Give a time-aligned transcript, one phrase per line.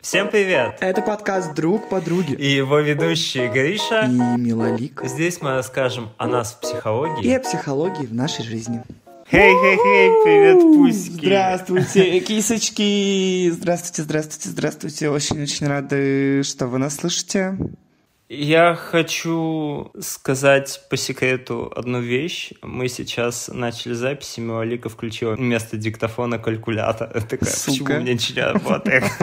[0.00, 0.78] Всем привет!
[0.80, 2.32] Это подкаст «Друг подруги».
[2.32, 5.02] И его ведущие Гриша и Милолик.
[5.04, 7.22] Здесь мы расскажем о нас в психологии.
[7.22, 8.82] И о психологии в нашей жизни.
[9.30, 11.26] Хей-хей-хей, привет, пуськи!
[11.26, 13.50] Здравствуйте, кисочки!
[13.50, 15.10] Здравствуйте, здравствуйте, здравствуйте.
[15.10, 17.58] Очень-очень рады, что вы нас слышите.
[18.32, 22.52] Я хочу сказать по секрету одну вещь.
[22.62, 27.08] Мы сейчас начали запись, и Милолика включила вместо диктофона калькулятор.
[27.22, 27.70] Такая, Сука.
[27.72, 29.04] почему у меня ничего не работает?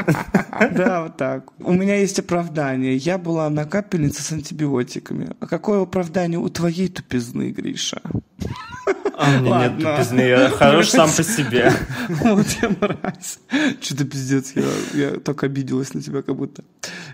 [0.71, 1.51] Да, вот так.
[1.59, 2.97] У меня есть оправдание.
[2.97, 5.35] Я была на капельнице с антибиотиками.
[5.39, 8.01] А какое оправдание у твоей тупизны, Гриша?
[9.17, 9.91] А у меня нет Ладно.
[9.97, 11.71] тупизны, я хорош сам по себе.
[12.09, 13.39] Вот я мразь.
[13.81, 14.63] Что-то пиздец, я,
[14.93, 16.63] я только обиделась на тебя, как будто.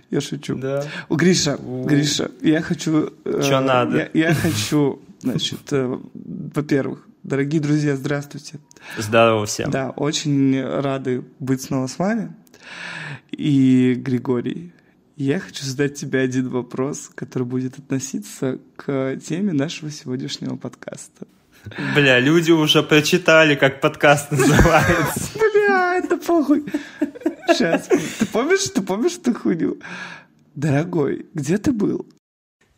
[0.09, 0.55] Я шучу.
[0.55, 0.83] Да.
[1.09, 3.13] О, Гриша, Гриша, я хочу...
[3.25, 4.09] э, Чё надо?
[4.13, 8.59] Я, я хочу, значит, э, во-первых, дорогие друзья, здравствуйте.
[8.97, 9.71] Здорово всем.
[9.71, 12.33] Да, очень рады быть снова с вами.
[13.31, 14.71] И, Григорий,
[15.15, 21.25] я хочу задать тебе один вопрос, который будет относиться к теме нашего сегодняшнего подкаста.
[21.95, 25.29] Бля, люди уже прочитали, как подкаст называется.
[25.35, 26.65] Бля, это похуй.
[27.47, 27.87] Сейчас,
[28.19, 29.79] ты помнишь, ты помнишь эту хуйню?
[30.55, 32.05] Дорогой, где ты был?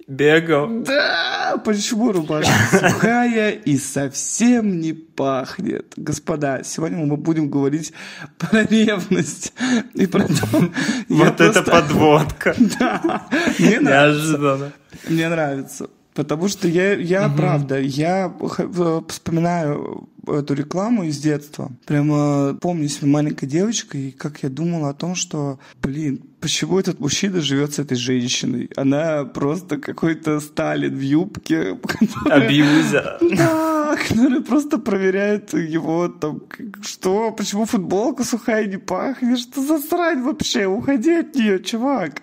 [0.08, 0.81] Бегал.
[0.81, 5.94] Да, почему рубашка сухая и совсем не пахнет?
[5.97, 7.91] Господа, сегодня мы будем говорить
[8.38, 9.53] про ревность
[9.95, 10.72] и про то...
[11.09, 12.56] Вот это подводка.
[12.80, 14.22] Да, мне нравится.
[14.22, 14.72] Неожиданно.
[15.09, 15.89] Мне нравится.
[16.16, 21.72] Потому что я, я правда, я э, вспоминаю эту рекламу из детства.
[21.85, 27.02] Прямо помню себя маленькой девочкой, и как я думала о том, что, блин, почему этот
[27.02, 28.69] мужчина живет с этой женщиной?
[28.77, 31.77] Она просто какой-то Сталин в юбке.
[32.29, 33.17] Абьюзер.
[33.38, 36.41] Да, который просто проверяет его там,
[36.81, 42.22] что, почему футболка сухая не пахнет, что за срань вообще, уходи от нее, чувак.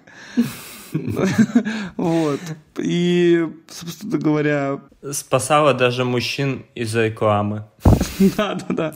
[1.97, 2.41] Вот.
[2.79, 4.81] И, собственно говоря,
[5.13, 7.65] Спасала даже мужчин из рекламы.
[8.37, 8.95] да, да, да.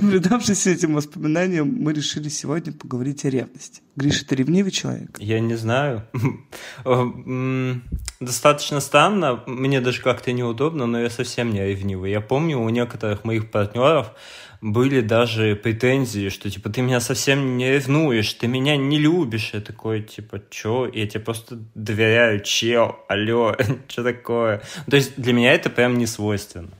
[0.00, 3.80] Предавшись этим воспоминаниям, мы решили сегодня поговорить о ревности.
[3.96, 5.16] Гриша, ты ревнивый человек?
[5.18, 6.02] Я не знаю.
[6.84, 7.82] М,
[8.20, 12.10] Достаточно странно, мне даже как-то неудобно, но я совсем не ревнивый.
[12.10, 14.12] Я помню, у некоторых моих партнеров
[14.60, 19.50] были даже претензии, что типа ты меня совсем не ревнуешь, ты меня не любишь.
[19.52, 20.90] Я такой, типа, чё?
[20.92, 23.56] Я тебе просто доверяю, чел, алло,
[23.88, 24.62] что такое?
[24.90, 26.70] То есть для меня это прям не свойственно.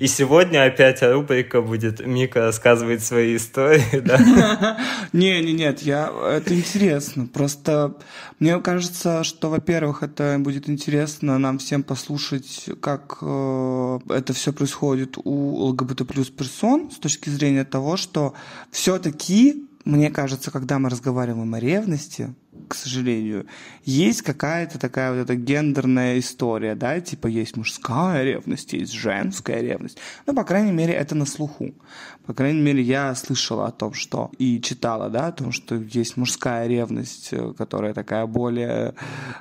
[0.00, 4.78] И сегодня опять рубрика будет Мика рассказывает свои истории, да?
[5.12, 7.26] Не, не, нет, я, это интересно.
[7.26, 7.94] Просто
[8.38, 15.16] мне кажется, что, во-первых, это будет интересно нам всем послушать, как э, это все происходит
[15.22, 18.34] у ЛГБТ плюс персон с точки зрения того, что
[18.70, 22.34] все-таки, мне кажется, когда мы разговариваем о ревности,
[22.68, 23.46] к сожалению,
[23.84, 29.98] есть какая-то такая вот эта гендерная история, да, типа есть мужская ревность, есть женская ревность.
[30.26, 31.74] Ну, по крайней мере, это на слуху.
[32.26, 36.16] По крайней мере, я слышала о том, что и читала, да, о том, что есть
[36.16, 38.94] мужская ревность, э, которая такая более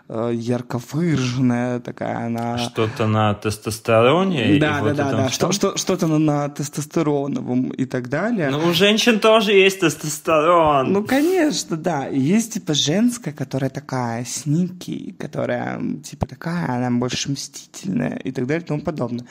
[0.07, 2.59] э, ярко выраженная, такая она...
[2.59, 4.55] Что-то на тестостероне.
[4.55, 8.51] и да, вот да, да, да, что, что, что-то на, на тестостероновом и так далее.
[8.51, 10.93] Ну, у женщин тоже есть тестостерон.
[10.93, 12.05] Ну, конечно, да.
[12.05, 12.75] Есть, типа,
[13.05, 18.81] женская, которая такая sneaky, которая, типа, такая, она больше мстительная и так далее и тому
[18.81, 19.25] подобное.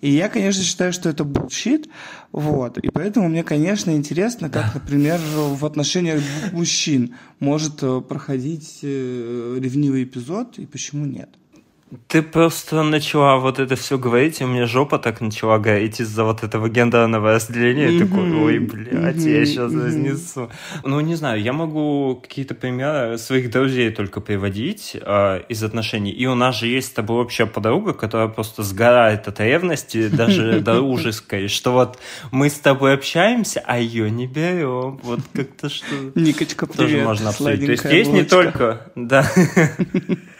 [0.00, 1.88] И я, конечно, считаю, что это bullshit,
[2.32, 2.78] вот.
[2.78, 9.58] И поэтому мне, конечно, интересно, как, например, в отношениях двух мужчин может э, проходить э,
[9.60, 11.30] ревнивый эпизод, и почему нет.
[12.08, 16.24] Ты просто начала вот это все говорить, и у меня жопа так начала гореть из-за
[16.24, 17.90] вот этого гендерного разделения.
[17.90, 20.50] Я такой, ой, блядь, я сейчас разнесу.
[20.84, 26.12] Ну, не знаю, я могу какие-то примеры своих друзей только приводить а, из отношений.
[26.12, 30.60] И у нас же есть с тобой общая подруга, которая просто сгорает от ревности, даже
[30.64, 31.98] дружеской, что вот
[32.30, 34.98] мы с тобой общаемся, а ее не берем.
[35.02, 35.84] Вот как-то что...
[36.14, 37.66] Никочка, тоже привет, можно обсудить.
[37.66, 39.30] То есть есть не только, да,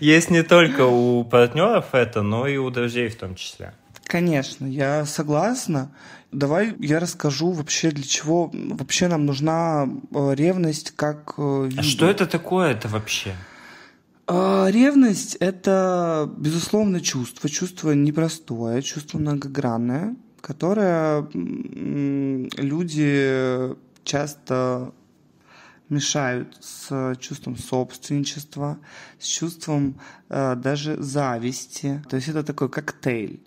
[0.00, 3.74] есть не только у партнеров это, но и у друзей в том числе.
[4.04, 5.90] Конечно, я согласна.
[6.32, 12.08] Давай я расскажу вообще, для чего вообще нам нужна э, ревность как э, А что
[12.08, 13.34] это такое это вообще?
[14.26, 17.50] А, Ревность– это, безусловно, чувство.
[17.50, 23.74] Чувство непростое, чувство многогранное, которое люди
[24.04, 24.92] часто
[25.92, 28.78] мешают с чувством собственничества,
[29.18, 32.02] с чувством э, даже зависти.
[32.08, 33.40] То есть это такой коктейль.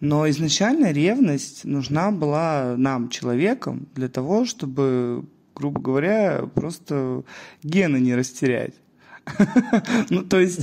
[0.00, 5.24] Но изначально ревность нужна была нам, человеком, для того, чтобы
[5.54, 7.22] грубо говоря, просто
[7.62, 8.74] гены не растерять.
[10.10, 10.60] Ну, то есть...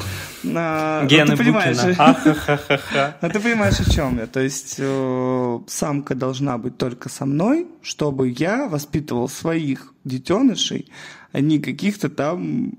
[0.55, 1.77] А, Гены ты понимаешь,
[3.21, 4.27] ну, ты понимаешь, о чем я.
[4.27, 10.91] То есть э, самка должна быть только со мной, чтобы я воспитывал своих детенышей,
[11.31, 12.73] а не каких-то там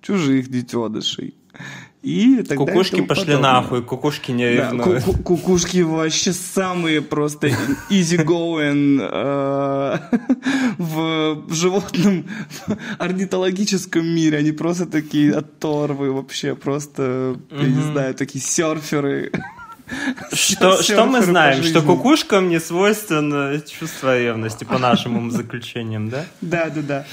[0.00, 1.34] чужих детенышей.
[2.02, 3.52] И тогда Кукушки пошли подобное.
[3.52, 7.48] нахуй, кукушки не да, ку- Кукушки вообще самые просто
[7.90, 9.98] easy going э,
[10.78, 12.26] в животном
[12.98, 14.38] орнитологическом мире.
[14.38, 19.30] Они просто такие оторвы вообще, просто, я не знаю, такие серферы.
[20.32, 21.62] Что, что мы знаем?
[21.62, 26.26] Что кукушкам не свойственно чувство ревности, по нашим заключениям, да?
[26.40, 27.06] Да, да, да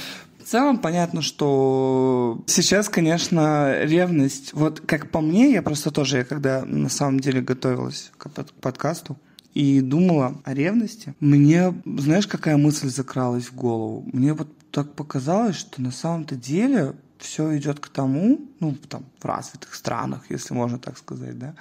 [0.50, 6.66] целом понятно, что сейчас, конечно, ревность, вот как по мне, я просто тоже, я когда
[6.66, 8.30] на самом деле готовилась к
[8.62, 9.18] подкасту,
[9.54, 14.07] и думала о ревности, мне, знаешь, какая мысль закралась в голову?
[14.13, 19.25] Мне вот так показалось, что на самом-то деле все идет к тому, ну, там, в
[19.25, 21.56] развитых странах, если можно так сказать, да,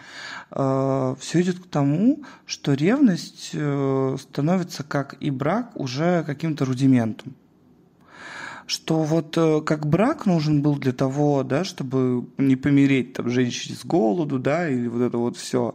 [0.50, 7.34] э, все идет к тому, что ревность э, становится, как и брак, уже каким-то рудиментом
[8.68, 13.76] что вот э, как брак нужен был для того, да, чтобы не помереть там женщине
[13.76, 15.74] с голоду, да, или вот это вот все,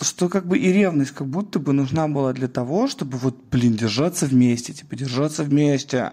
[0.00, 3.74] что как бы и ревность как будто бы нужна была для того, чтобы вот, блин,
[3.74, 6.12] держаться вместе, типа держаться вместе,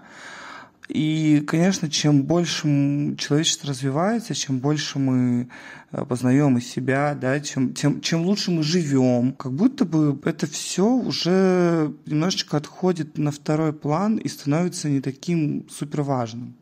[0.88, 5.48] и, конечно, чем больше человечество развивается, чем больше мы
[5.92, 10.48] э, познаем из себя, да, чем, тем, чем лучше мы живем, как будто бы это
[10.48, 16.56] все уже немножечко отходит на второй план и становится не таким супер важным.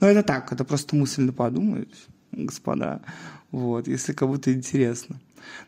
[0.00, 1.94] Но это так, это просто мысленно подумать,
[2.32, 3.02] господа,
[3.50, 5.20] вот, если кому-то интересно.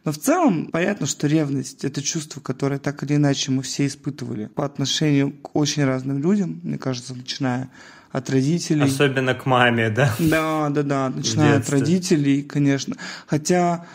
[0.05, 4.47] Но в целом понятно, что ревность– это чувство, которое так или иначе мы все испытывали
[4.47, 7.71] по отношению к очень разным людям, мне кажется, начиная
[8.11, 8.85] от родителей.
[8.85, 10.15] Особенно к маме, да?
[10.19, 12.97] Да, да, да, начиная от родителей, конечно.
[13.27, 13.87] Хотя,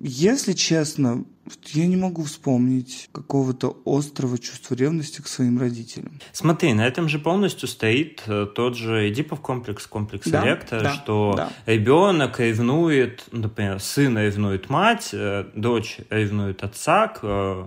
[0.00, 1.24] если честно,
[1.72, 6.20] я не могу вспомнить какого-то острого чувства ревности к своим родителям.
[6.32, 10.92] Смотри, на этом же полностью стоит э, тот же Эдипов комплекс, комплекс да, Электа, да,
[10.92, 11.52] что да.
[11.66, 17.66] ребенок ревнует, например, сын ревнует мать, э, дочь ревнует отца к э,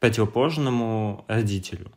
[0.00, 1.90] противоположному родителю.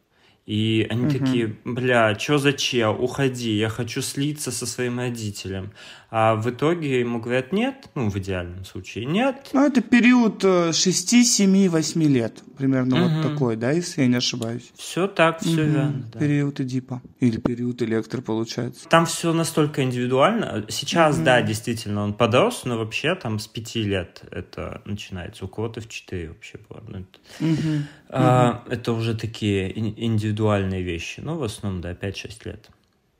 [0.46, 1.12] И они угу.
[1.12, 5.72] такие, бля, что за че, уходи, я хочу слиться со своим родителем.
[6.14, 9.50] А в итоге ему говорят нет, ну, в идеальном случае нет.
[9.54, 13.14] Ну, это период 6, 7, 8 лет, примерно угу.
[13.14, 14.74] вот такой, да, если я не ошибаюсь.
[14.76, 15.72] Все так, все угу.
[15.72, 16.10] верно.
[16.12, 16.20] Да.
[16.20, 17.02] Период Эдипа.
[17.22, 18.90] Или период Электро, получается.
[18.90, 20.66] Там все настолько индивидуально.
[20.68, 21.24] Сейчас, угу.
[21.24, 25.46] да, действительно, он подрос, но вообще там с 5 лет это начинается.
[25.46, 26.84] У кого-то в 4 вообще было.
[26.90, 27.84] Ну, это, угу.
[28.10, 28.74] а, угу.
[28.74, 31.22] это уже такие индивидуальные вещи.
[31.24, 32.70] Ну, в основном, да, 5-6 лет.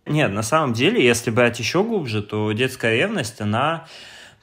[0.06, 3.86] Нет, на самом деле, если брать еще глубже, то детская ревность, она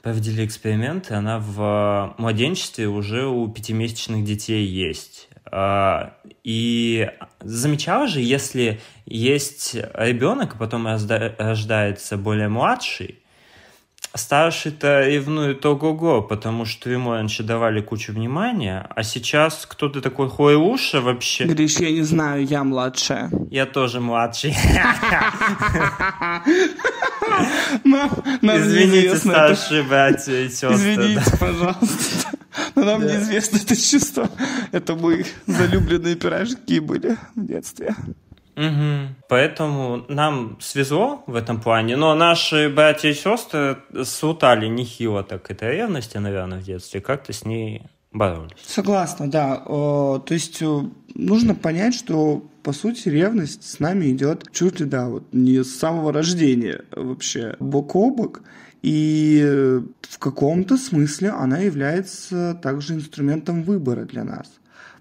[0.01, 5.29] проводили эксперименты, она в младенчестве уже у пятимесячных детей есть.
[5.51, 6.13] А,
[6.43, 7.09] и
[7.41, 13.19] замечала же, если есть ребенок, а потом рождается более младший,
[14.15, 20.99] Старший-то ревнует ого-го, потому что ему раньше давали кучу внимания, а сейчас кто-то такой хуйлуша
[20.99, 21.45] вообще.
[21.45, 23.29] Гриш, я не знаю, я младшая.
[23.51, 24.51] Я тоже младший.
[28.41, 30.73] Извините, старшие братья и сестры.
[30.73, 32.29] Извините, пожалуйста.
[32.75, 34.29] Но нам неизвестно это чувство.
[34.71, 37.95] Это мы залюбленные пирожки были в детстве.
[38.59, 39.15] Угу.
[39.29, 45.71] Поэтому нам свезло в этом плане, но наши братья и сестры сутали нехило так этой
[45.71, 48.51] ревности, наверное, в детстве, как-то с ней боролись.
[48.65, 49.55] Согласна, да.
[49.65, 50.81] То есть э,
[51.15, 55.79] нужно понять, что по сути ревность с нами идет чуть ли да, вот не с
[55.79, 58.41] самого рождения вообще бок о бок.
[58.81, 59.41] И
[60.01, 64.47] в каком-то смысле она является также инструментом выбора для нас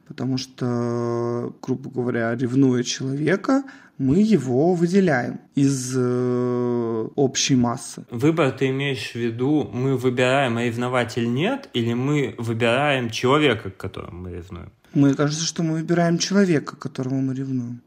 [0.09, 3.63] потому что, грубо говоря, ревнуя человека,
[3.99, 8.05] мы его выделяем из э, общей массы.
[8.11, 13.77] Выбор ты имеешь в виду, мы выбираем ревновать или нет, или мы выбираем человека, к
[13.77, 14.73] которому мы ревнуем?
[14.95, 17.83] Мне кажется, что мы выбираем человека, к которому мы ревнуем.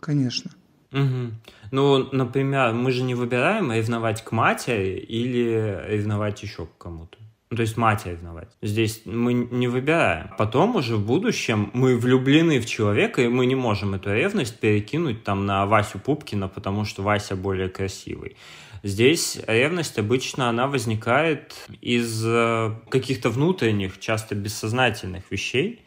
[0.00, 0.50] Конечно.
[0.92, 1.32] Угу.
[1.72, 7.18] Ну, например, мы же не выбираем ревновать к матери или ревновать еще к кому-то.
[7.50, 8.48] Ну, то есть мать ревновать.
[8.60, 10.30] Здесь мы не выбираем.
[10.36, 15.22] Потом уже в будущем мы влюблены в человека, и мы не можем эту ревность перекинуть
[15.22, 18.36] там на Васю Пупкина, потому что Вася более красивый.
[18.82, 25.85] Здесь ревность обычно она возникает из э, каких-то внутренних, часто бессознательных вещей,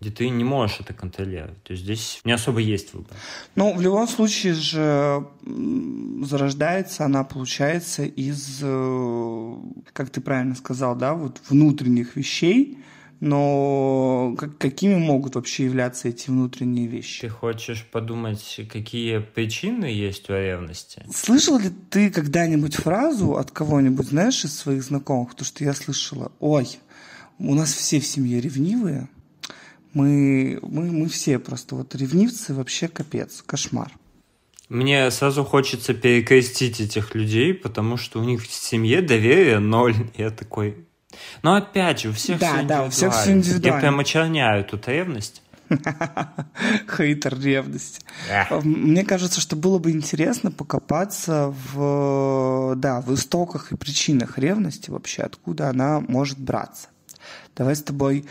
[0.00, 1.62] где ты не можешь это контролировать.
[1.64, 3.16] То есть здесь не особо есть выбор.
[3.56, 5.26] Ну, в любом случае же
[6.24, 9.54] зарождается она, получается, из, э,
[9.92, 12.78] как ты правильно сказал, да, вот внутренних вещей,
[13.20, 17.22] но какими могут вообще являться эти внутренние вещи?
[17.22, 21.04] Ты хочешь подумать, какие причины есть у ревности?
[21.12, 26.30] Слышал ли ты когда-нибудь фразу от кого-нибудь, знаешь, из своих знакомых, то, что я слышала,
[26.38, 26.68] ой,
[27.38, 29.08] у нас все в семье ревнивые,
[29.94, 33.92] мы, мы, мы все просто вот ревнивцы, вообще капец, кошмар.
[34.68, 39.96] Мне сразу хочется перекрестить этих людей, потому что у них в семье доверие ноль.
[40.16, 40.86] Я такой...
[41.42, 43.76] Но опять же, у всех да, все да, у всех все индивидуально.
[43.76, 45.42] Я прям очерняю тут ревность.
[46.96, 48.00] Хейтер ревности.
[48.62, 55.22] Мне кажется, что было бы интересно покопаться в, да, в истоках и причинах ревности вообще,
[55.22, 56.88] откуда она может браться.
[57.56, 58.26] Давай с тобой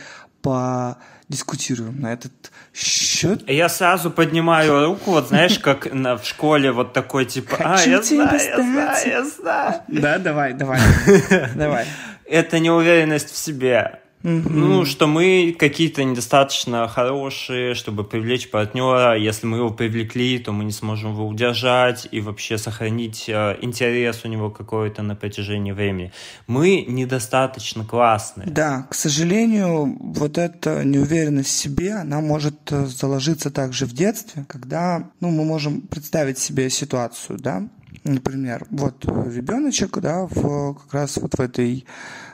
[1.27, 2.31] подискутируем на этот
[2.73, 3.49] счет.
[3.49, 8.01] Я сразу поднимаю руку, вот знаешь, как на, в школе вот такой типа, а, я
[8.01, 9.81] знаю, я знаю, я знаю.
[9.87, 10.79] Да, давай, давай,
[11.55, 11.85] давай.
[12.25, 13.99] Это неуверенность в себе.
[14.27, 14.49] Угу.
[14.49, 19.17] Ну, что мы какие-то недостаточно хорошие, чтобы привлечь партнера.
[19.17, 24.25] Если мы его привлекли, то мы не сможем его удержать и вообще сохранить э, интерес
[24.25, 26.11] у него какой-то на протяжении времени.
[26.45, 28.49] Мы недостаточно классные.
[28.49, 34.43] Да, к сожалению, вот эта неуверенность в себе, она может э, заложиться также в детстве,
[34.49, 37.63] когда ну, мы можем представить себе ситуацию, да,
[38.03, 41.85] например, вот ребеночек, да, в, как раз вот в этой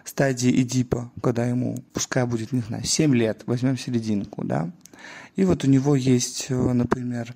[0.04, 4.72] стадии Эдипа, когда ему, пускай будет, не знаю, 7 лет, возьмем серединку, да,
[5.36, 7.34] и вот у него есть, например,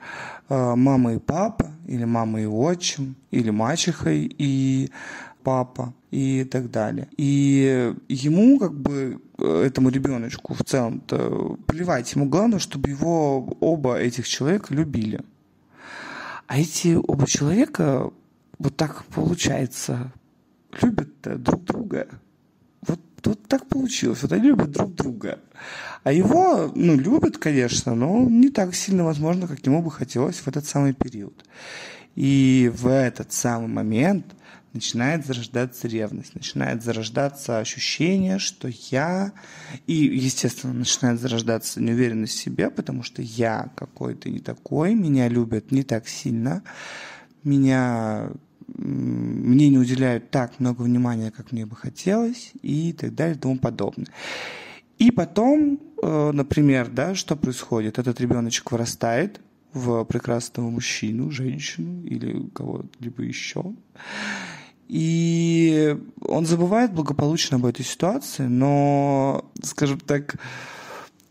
[0.49, 4.89] э, мама и папа, или мама и отчим, или мачеха и
[5.43, 7.07] папа, и так далее.
[7.17, 12.13] И ему, как бы, этому ребеночку в целом-то плевать.
[12.13, 15.21] Ему главное, чтобы его оба этих человека любили.
[16.47, 18.11] А эти оба человека
[18.59, 20.11] вот так получается,
[20.81, 22.07] любят друг друга.
[23.23, 24.21] Вот так получилось.
[24.21, 25.39] Вот они любят друг друга.
[26.03, 30.47] А его, ну, любят, конечно, но не так сильно, возможно, как ему бы хотелось в
[30.47, 31.43] этот самый период.
[32.15, 34.25] И в этот самый момент
[34.73, 39.33] начинает зарождаться ревность, начинает зарождаться ощущение, что я...
[39.87, 45.71] И, естественно, начинает зарождаться неуверенность в себе, потому что я какой-то не такой, меня любят
[45.71, 46.63] не так сильно,
[47.43, 48.31] меня
[48.67, 53.57] мне не уделяют так много внимания, как мне бы хотелось, и так далее, и тому
[53.57, 54.07] подобное.
[54.97, 57.99] И потом, э, например, да, что происходит?
[57.99, 59.39] Этот ребеночек вырастает
[59.73, 63.73] в прекрасного мужчину, женщину или кого-либо еще.
[64.87, 70.37] И он забывает благополучно об этой ситуации, но, скажем так,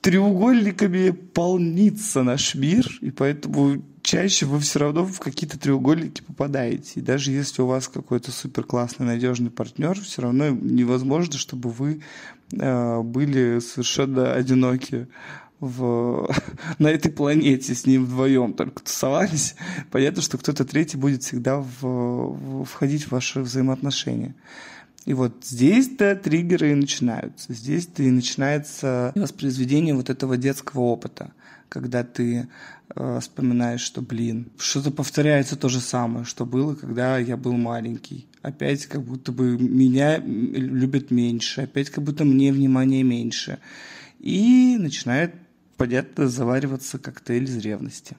[0.01, 7.01] треугольниками полнится наш мир, и поэтому чаще вы все равно в какие-то треугольники попадаете.
[7.01, 12.03] И даже если у вас какой-то супер классный, надежный партнер, все равно невозможно, чтобы вы
[12.53, 15.09] э, были совершенно одиноки
[15.59, 16.31] в,
[16.79, 19.57] на этой планете с ним вдвоем только тусовались.
[19.91, 24.37] Понятно, что кто-то третий будет всегда в, в, входить в ваши взаимоотношения.
[25.05, 27.53] И вот здесь-то триггеры и начинаются.
[27.53, 31.33] Здесь-то и начинается воспроизведение вот этого детского опыта,
[31.77, 32.49] когда ты
[32.95, 38.27] э, вспоминаешь, что, блин, что-то повторяется то же самое, что было, когда я был маленький.
[38.41, 43.59] Опять как будто бы меня любят меньше, опять как будто мне внимания меньше.
[44.19, 45.35] И начинает,
[45.77, 48.17] понятно, завариваться коктейль из ревности.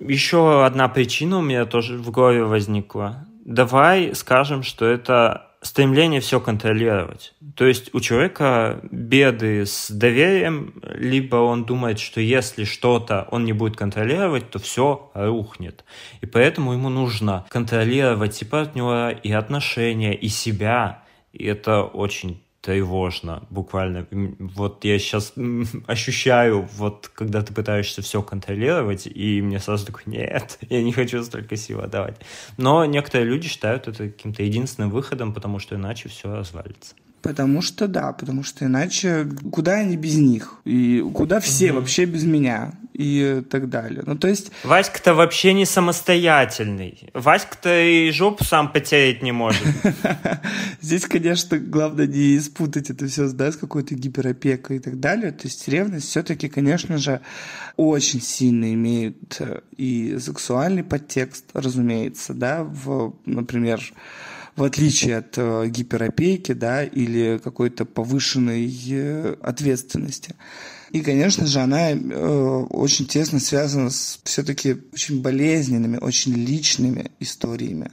[0.00, 3.28] Еще одна причина у меня тоже в голове возникла.
[3.44, 7.34] Давай скажем, что это стремление все контролировать.
[7.56, 13.52] То есть у человека беды с доверием, либо он думает, что если что-то он не
[13.52, 15.84] будет контролировать, то все рухнет.
[16.20, 21.02] И поэтому ему нужно контролировать и партнера, и отношения, и себя.
[21.32, 24.06] И это очень тревожно, буквально.
[24.10, 25.32] Вот я сейчас
[25.86, 31.22] ощущаю, вот когда ты пытаешься все контролировать, и мне сразу такой, нет, я не хочу
[31.22, 32.20] столько сил отдавать.
[32.56, 36.94] Но некоторые люди считают это каким-то единственным выходом, потому что иначе все развалится.
[37.28, 40.54] Потому что да, потому что иначе куда они без них?
[40.64, 41.80] И куда все угу.
[41.80, 42.72] вообще без меня?
[42.94, 44.02] И так далее.
[44.06, 44.50] Ну, то есть...
[44.64, 47.10] Васька-то вообще не самостоятельный.
[47.12, 49.62] Васька-то и жопу сам потерять не может.
[50.80, 55.30] Здесь, конечно, главное не спутать это все да, с какой-то гиперопекой и так далее.
[55.30, 57.20] То есть ревность все-таки, конечно же,
[57.76, 63.82] очень сильно имеет э, и сексуальный подтекст, разумеется, да, в, например,
[64.58, 70.34] в отличие от э, гиперопеки, да, или какой-то повышенной э, ответственности.
[70.90, 77.92] И, конечно же, она э, очень тесно связана с все-таки очень болезненными, очень личными историями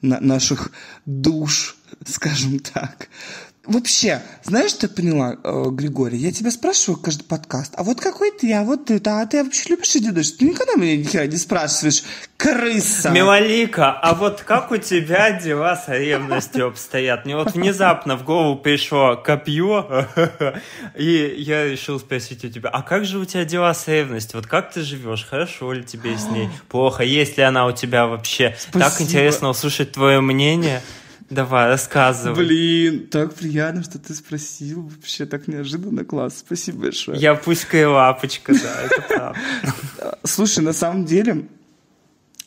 [0.00, 0.70] на наших
[1.06, 3.08] душ, скажем так.
[3.66, 6.18] Вообще, знаешь, что я поняла, э, Григорий?
[6.18, 9.70] Я тебя спрашиваю каждый подкаст, а вот какой ты, а вот ты, а ты вообще
[9.70, 10.32] любишь эти дочь?
[10.32, 12.04] Ты никогда меня ни хера не спрашиваешь,
[12.36, 13.10] крыса.
[13.10, 17.24] Милолика, а вот как у тебя дела с ревностью обстоят?
[17.24, 20.06] Мне вот внезапно в голову пришло копье,
[20.94, 24.38] и я решил спросить у тебя, а как же у тебя дела с ревностью?
[24.38, 25.26] Вот как ты живешь?
[25.28, 26.48] Хорошо ли тебе с ней?
[26.68, 27.02] Плохо?
[27.02, 28.54] Есть ли она у тебя вообще?
[28.58, 28.90] Спасибо.
[28.90, 30.82] Так интересно услышать твое мнение.
[31.30, 32.36] Давай, рассказывай.
[32.36, 34.82] Блин, так приятно, что ты спросил.
[34.82, 36.38] Вообще так неожиданно, класс.
[36.38, 37.18] Спасибо большое.
[37.18, 40.18] Я пуська и лапочка, да, это правда.
[40.24, 41.48] Слушай, на самом деле,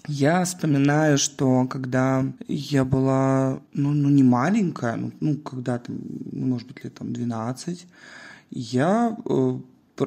[0.07, 6.67] я вспоминаю, что когда я была, ну, ну не маленькая, ну, ну когда-то, ну, может
[6.67, 7.86] быть, лет там 12,
[8.51, 9.59] я, э,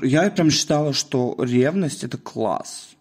[0.02, 2.91] я прям считала, что ревность– это класс.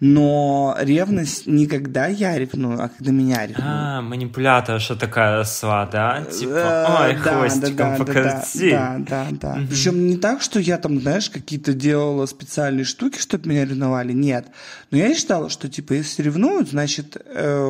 [0.00, 3.64] Но ревность не когда я ревную, а когда меня ревнуют.
[3.64, 6.24] А, манипуляторша такая росла, да?
[6.24, 8.70] Типа, Э, ой, да, хвостиком да, да, покрути.
[8.70, 9.58] Да, да, да.
[9.68, 14.12] Причем не так, что я там, знаешь, какие-то делала специальные штуки, чтобы меня ревновали.
[14.12, 14.46] Нет.
[14.90, 17.16] Но я считала, что типа если ревнуют, значит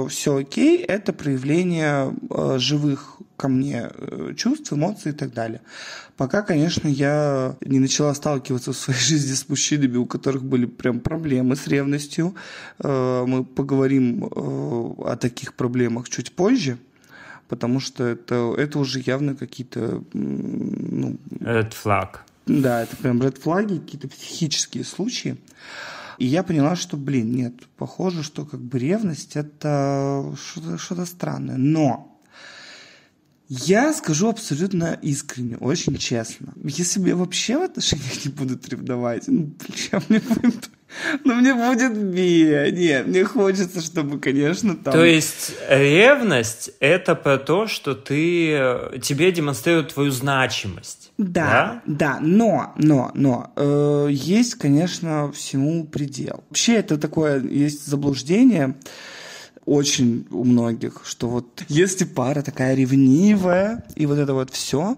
[0.08, 5.60] все окей, это проявление э, живых ко мне э, чувств, эмоций и так далее.
[6.16, 11.00] Пока, конечно, я не начала сталкиваться в своей жизни с мужчинами, у которых были прям
[11.00, 12.34] проблемы с ревностью.
[12.78, 16.78] Э, Мы поговорим э, о таких проблемах чуть позже
[17.48, 22.08] потому что это, это уже явно какие-то, ну, Red flag.
[22.46, 25.36] да, это прям red флаги, какие-то психические случаи.
[26.18, 31.56] И я поняла, что, блин, нет, похоже, что как бы ревность это что-то, что-то странное.
[31.56, 32.13] Но
[33.48, 36.54] я скажу абсолютно искренне, очень честно.
[36.62, 40.70] Если бы я вообще в отношениях не будут ревновать, ну, блин, мне будет,
[41.24, 42.70] ну, мне будет бия.
[42.70, 44.94] Нет, мне хочется, чтобы, конечно, там...
[44.94, 51.12] То есть ревность— это про то, что ты, тебе демонстрируют твою значимость.
[51.18, 56.44] Да, да, но, но, но э, есть, конечно, всему предел.
[56.48, 58.74] Вообще это такое есть заблуждение
[59.66, 64.96] очень у многих, что вот если пара такая ревнивая и вот это вот все,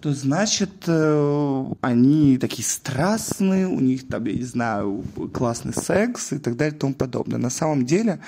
[0.00, 5.02] то значит э, они такие страстные, у них там, я не знаю,
[5.34, 7.38] классный секс и так далее и тому подобное.
[7.38, 8.20] На самом деле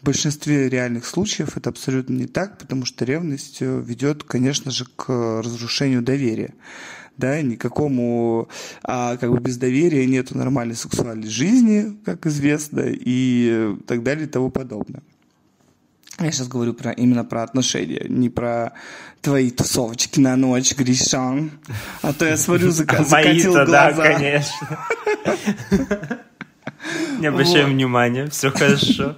[0.00, 4.86] в большинстве реальных случаев это абсолютно не так, потому что ревность э, ведет, конечно же,
[4.96, 6.54] к разрушению доверия
[7.18, 8.48] да, никакому,
[8.84, 14.30] а как бы без доверия нету нормальной сексуальной жизни, как известно, и так далее и
[14.30, 15.02] тому подобное.
[16.20, 18.72] Я сейчас говорю про, именно про отношения, не про
[19.20, 21.52] твои тусовочки на ночь, Гришан.
[22.02, 24.12] А то я смотрю, зака- закатил Мои-то, да, глаза.
[24.14, 24.78] конечно.
[27.18, 27.72] Не обращай Вот.
[27.72, 29.16] внимания, все хорошо.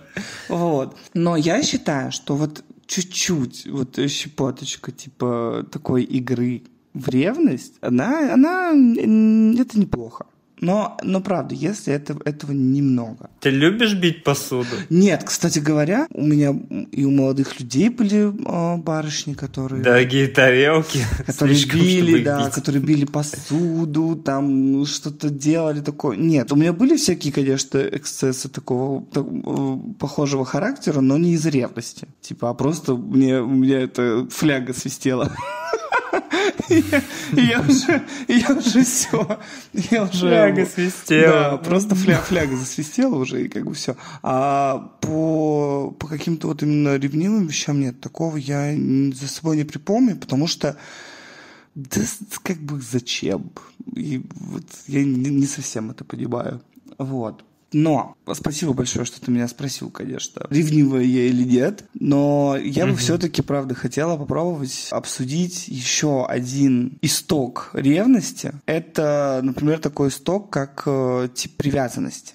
[0.49, 0.97] Вот.
[1.15, 6.63] Но я считаю, что вот чуть-чуть, вот щепоточка типа такой игры
[6.95, 10.27] в ревность, она, она, это неплохо.
[10.61, 13.31] Но, но правда, если это, этого немного.
[13.41, 14.69] Ты любишь бить посуду?
[14.91, 16.55] Нет, кстати говоря, у меня
[16.93, 19.83] и у молодых людей были а, барышни, которые...
[19.83, 21.01] Дорогие тарелки.
[21.27, 22.55] которые слишком, били, да, бить.
[22.55, 26.17] которые били посуду, там ну, что-то делали такое.
[26.17, 31.47] Нет, у меня были всякие, конечно, эксцессы такого так, э, похожего характера, но не из
[31.47, 32.07] ревности.
[32.21, 35.33] Типа, а просто мне, у меня эта фляга свистела.
[37.33, 39.39] Я- уже, я уже все.
[39.91, 40.19] Я уже...
[40.29, 41.33] Фляга свистела.
[41.33, 43.97] Да, просто фля, фляга засвистела уже, и как бы все.
[44.23, 48.01] А по, по каким-то вот именно ревнивым вещам нет.
[48.01, 48.75] Такого я
[49.13, 50.77] за собой не припомню, потому что
[51.75, 52.01] да
[52.43, 53.51] как бы зачем?
[53.95, 56.61] И вот я не, не совсем это понимаю.
[56.99, 57.45] Вот.
[57.73, 61.85] Но спасибо большое, что ты меня спросил, конечно, ревнивая я или нет.
[61.95, 68.53] Но я бы все-таки, правда, хотела попробовать обсудить еще один исток ревности.
[68.67, 72.35] Это, например, такой исток, как э, тип привязанности.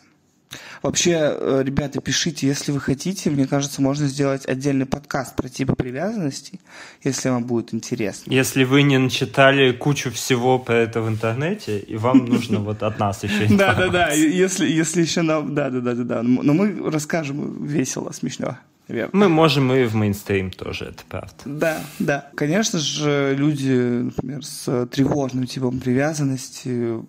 [0.86, 3.32] Вообще, э, ребята, пишите, если вы хотите.
[3.32, 6.60] Мне кажется, можно сделать отдельный подкаст про типы привязанностей,
[7.04, 8.32] если вам будет интересно.
[8.32, 13.00] Если вы не начитали кучу всего про это в интернете, и вам нужно вот от
[13.00, 14.12] нас еще Да, да, да.
[14.12, 15.56] Если, если еще нам.
[15.56, 16.21] Да, да, да, да, да.
[16.21, 18.60] Но мы расскажем весело, смешно.
[18.88, 19.10] Верно.
[19.13, 21.34] Мы можем и в мейнстрим тоже, это правда.
[21.45, 22.30] Да, да.
[22.36, 27.00] Конечно же, люди, например, с тревожным типом привязанности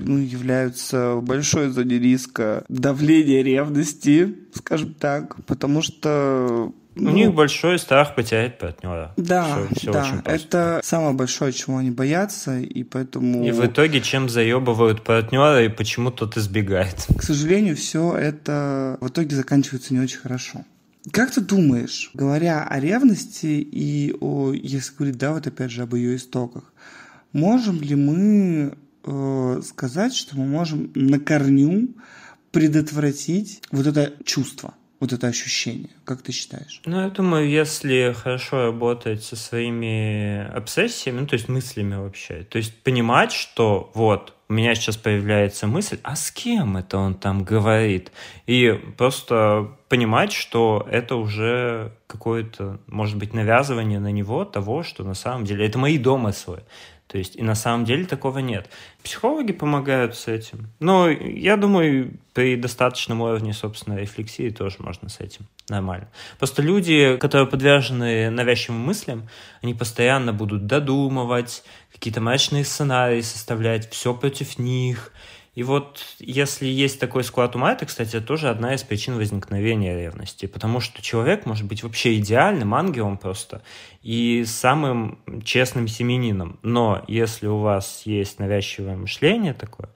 [0.00, 7.78] ну, являются большой зоне риска давления ревности, скажем так, потому что Ну, У них большой
[7.78, 9.12] страх потерять партнера.
[9.16, 13.44] Да, все, все да, это самое большое, чего они боятся, и поэтому...
[13.46, 17.06] И в итоге чем заебывают партнера, и почему тот избегает.
[17.16, 20.64] К сожалению, все это в итоге заканчивается не очень хорошо.
[21.12, 25.94] Как ты думаешь, говоря о ревности и о, если говорить, да, вот опять же об
[25.94, 26.72] ее истоках,
[27.32, 31.94] можем ли мы э, сказать, что мы можем на корню
[32.50, 34.74] предотвратить вот это чувство?
[35.00, 35.90] вот это ощущение?
[36.04, 36.80] Как ты считаешь?
[36.84, 42.58] Ну, я думаю, если хорошо работать со своими обсессиями, ну, то есть мыслями вообще, то
[42.58, 47.44] есть понимать, что вот, у меня сейчас появляется мысль, а с кем это он там
[47.44, 48.12] говорит?
[48.46, 55.14] И просто понимать, что это уже какое-то, может быть, навязывание на него того, что на
[55.14, 56.62] самом деле это мои домыслы.
[57.08, 58.68] То есть, и на самом деле такого нет.
[59.02, 60.68] Психологи помогают с этим.
[60.78, 66.08] Но я думаю, при достаточном уровне, собственно, рефлексии тоже можно с этим нормально.
[66.38, 69.28] Просто люди, которые подвержены навязчивым мыслям,
[69.62, 75.10] они постоянно будут додумывать, какие-то мрачные сценарии составлять, все против них–
[75.58, 80.46] и вот если есть такой склад ума, это, кстати, тоже одна из причин возникновения ревности,
[80.46, 83.62] потому что человек может быть вообще идеальным, ангелом просто,
[84.00, 86.60] и самым честным семенином.
[86.62, 89.88] Но если у вас есть навязчивое мышление такое,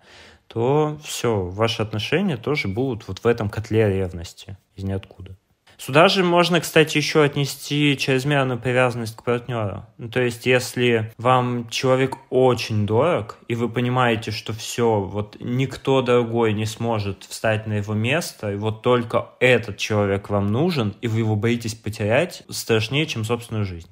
[0.49, 5.37] то все, ваши отношения тоже будут вот в этом котле ревности из ниоткуда.
[5.85, 9.85] Сюда же можно, кстати, еще отнести чрезмерную привязанность к партнеру.
[9.99, 16.01] Ну, то есть, если вам человек очень дорог, и вы понимаете, что все, вот никто
[16.01, 21.09] другой не сможет встать на его место, и вот только этот человек вам нужен, и
[21.09, 23.91] вы его боитесь потерять, страшнее, чем собственную жизнь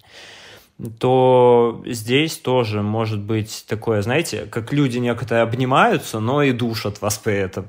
[0.98, 7.18] то здесь тоже может быть такое, знаете, как люди некоторые обнимаются, но и душат вас
[7.18, 7.66] при этом.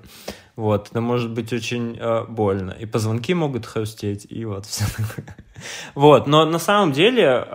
[0.55, 2.71] Вот, это может быть очень э, больно.
[2.71, 5.35] И позвонки могут хрустеть, и вот все такое.
[5.93, 7.45] Вот, но на самом деле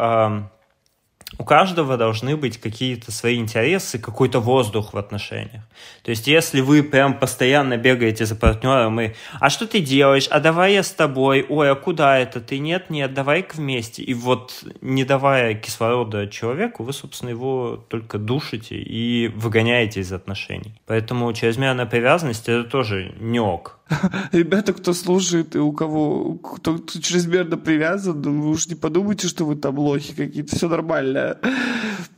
[1.39, 5.63] у каждого должны быть какие-то свои интересы, какой-то воздух в отношениях.
[6.03, 10.29] То есть, если вы прям постоянно бегаете за партнером и «А что ты делаешь?
[10.31, 11.45] А давай я с тобой?
[11.49, 12.41] Ой, а куда это?
[12.41, 14.03] Ты нет, нет, давай-ка вместе».
[14.03, 20.81] И вот не давая кислорода человеку, вы, собственно, его только душите и выгоняете из отношений.
[20.87, 23.76] Поэтому чрезмерная привязанность– это тоже не ок.
[24.33, 29.29] Ребята, кто слушает и у кого кто, кто чрезмерно привязан, ну, вы уж не подумайте,
[29.29, 31.39] что вы там лохи какие-то, все нормально.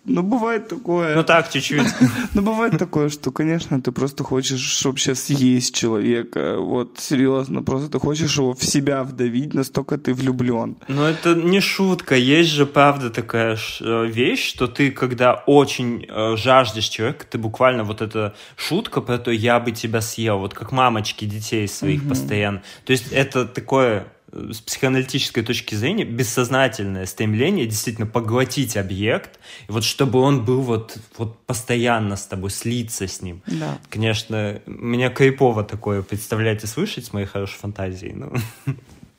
[0.09, 1.15] Ну, бывает такое.
[1.15, 1.87] Ну так, чуть-чуть.
[2.35, 6.57] Ну, бывает такое, что, конечно, ты просто хочешь вообще съесть человека.
[6.59, 10.77] Вот, серьезно, просто ты хочешь его в себя вдавить, настолько ты влюблен.
[10.89, 12.15] Но это не шутка.
[12.17, 17.85] Есть же, правда, такая э, вещь, что ты, когда очень э, жаждешь человека, ты буквально
[17.85, 22.63] вот эта шутка про то, я бы тебя съел, вот как мамочки детей своих постоянно.
[22.85, 29.39] То есть это такое с психоаналитической точки зрения бессознательное стремление действительно поглотить объект,
[29.69, 33.43] и вот чтобы он был вот, вот постоянно с тобой, слиться с ним.
[33.47, 33.79] Да.
[33.89, 38.13] Конечно, меня кайпово такое представлять и слышать с моей хорошей фантазией.
[38.13, 38.33] Ну,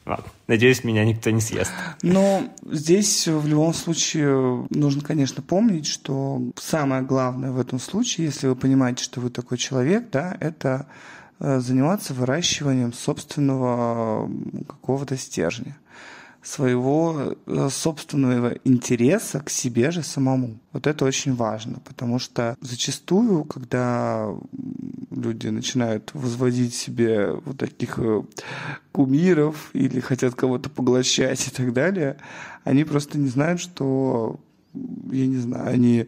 [0.06, 0.26] ладно.
[0.48, 1.72] Надеюсь, меня никто не съест.
[2.04, 8.48] Но здесь в любом случае нужно, конечно, помнить, что самое главное в этом случае, если
[8.48, 10.86] вы понимаете, что вы такой человек, да, это Э,
[11.40, 14.30] заниматься выращиванием собственного
[14.68, 15.78] какого-то стержня,
[16.42, 20.60] своего э, собственного интереса к себе же самому.
[20.72, 24.34] Вот это очень важно, потому что зачастую, когда
[25.12, 28.24] люди начинают возводить себе вот таких э,
[28.92, 32.18] кумиров или хотят кого-то поглощать и так далее,
[32.64, 34.40] они просто не знают, что,
[34.74, 36.08] я не знаю, они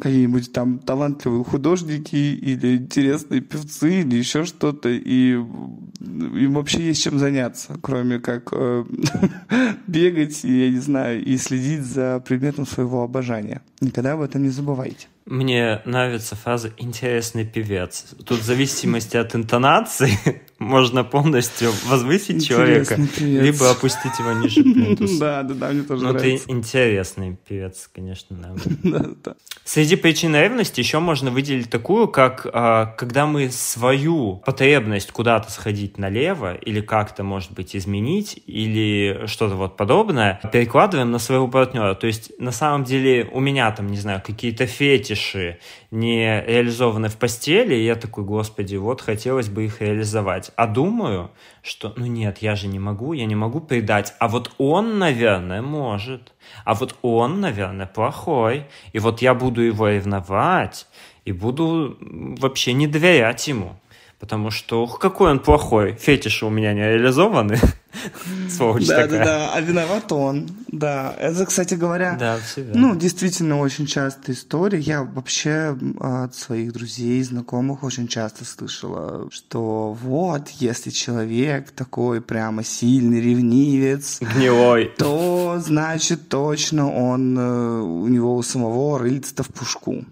[0.00, 7.18] какие-нибудь там талантливые художники или интересные певцы или еще что-то, и им вообще есть чем
[7.18, 8.84] заняться, кроме как э,
[9.86, 13.62] бегать, я не знаю, и следить за предметом своего обожания.
[13.80, 15.08] Никогда об этом не забывайте.
[15.26, 18.14] Мне нравится фраза «интересный певец».
[18.26, 23.42] Тут в зависимости от интонации можно полностью возвысить интересный человека, певец.
[23.42, 25.14] либо опустить его ниже плинтуса.
[25.24, 26.46] Да, да, да, мне тоже Но нравится.
[26.46, 28.36] ты интересный певец, конечно,
[28.82, 29.34] да, да.
[29.64, 35.96] Среди причин ревности еще можно выделить такую, как а, когда мы свою потребность куда-то сходить
[35.98, 41.94] налево или как-то, может быть, изменить или что-то вот подобное, перекладываем на своего партнера.
[41.94, 45.58] То есть, на самом деле, у меня там, не знаю, какие-то фетиши
[45.90, 50.43] не реализованы в постели, и я такой, господи, вот хотелось бы их реализовать.
[50.56, 51.30] А думаю,
[51.62, 55.62] что, ну нет, я же не могу, я не могу предать, а вот он, наверное,
[55.62, 56.32] может,
[56.64, 60.86] а вот он, наверное, плохой, и вот я буду его ревновать,
[61.24, 63.76] и буду вообще не доверять ему
[64.24, 65.98] потому что ух, какой он плохой.
[66.00, 67.58] Фетиши у меня не реализованы.
[68.48, 69.18] Сволочь да, такая.
[69.18, 70.48] Да, да, а виноват он.
[70.68, 74.78] Да, это, кстати говоря, да, ну, действительно очень частая история.
[74.78, 82.64] Я вообще от своих друзей, знакомых очень часто слышала, что вот, если человек такой прямо
[82.64, 90.06] сильный ревнивец, гнилой, то значит точно он э, у него у самого рыльца в пушку.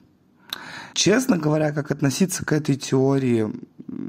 [0.95, 3.51] Честно говоря, как относиться к этой теории,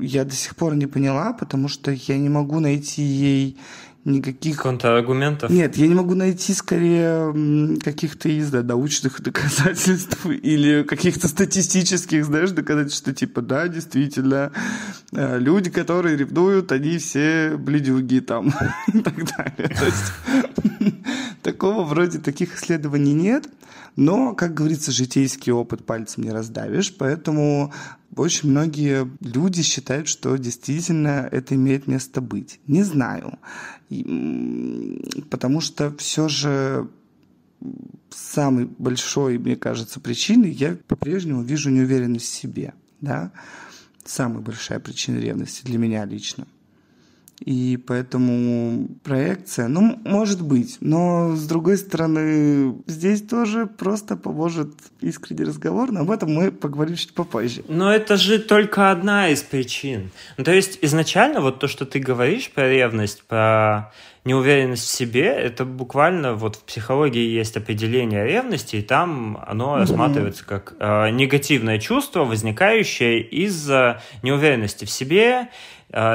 [0.01, 3.57] я до сих пор не поняла, потому что я не могу найти ей
[4.05, 4.57] никаких...
[4.57, 5.49] Контраргументов?
[5.49, 12.51] Нет, я не могу найти скорее каких-то из да, научных доказательств или каких-то статистических, знаешь,
[12.51, 14.51] доказательств, что типа, да, действительно,
[15.11, 18.53] э, люди, которые ревнуют, они все бледюги там
[18.93, 19.69] и так далее.
[19.69, 20.95] То есть
[21.41, 23.47] такого вроде таких исследований нет.
[23.95, 27.71] Но, как говорится, житейский опыт пальцем не раздавишь, поэтому
[28.15, 32.59] очень многие люди считают, что действительно это имеет место быть.
[32.67, 33.39] Не знаю.
[35.29, 36.89] Потому что все же
[38.09, 42.73] самой большой, мне кажется, причиной я по-прежнему вижу неуверенность в себе.
[43.01, 43.31] Да?
[44.05, 46.47] Самая большая причина ревности для меня лично.
[47.45, 55.43] И поэтому проекция, ну, может быть, но с другой стороны, здесь тоже просто поможет искренний
[55.43, 57.63] разговор, но об этом мы поговорим чуть попозже.
[57.67, 60.11] Но это же только одна из причин.
[60.37, 63.91] Ну, то есть изначально вот то, что ты говоришь про ревность, про
[64.23, 70.45] неуверенность в себе, это буквально вот в психологии есть определение ревности, и там оно рассматривается
[70.45, 75.49] как э, негативное чувство, возникающее из-за неуверенности в себе,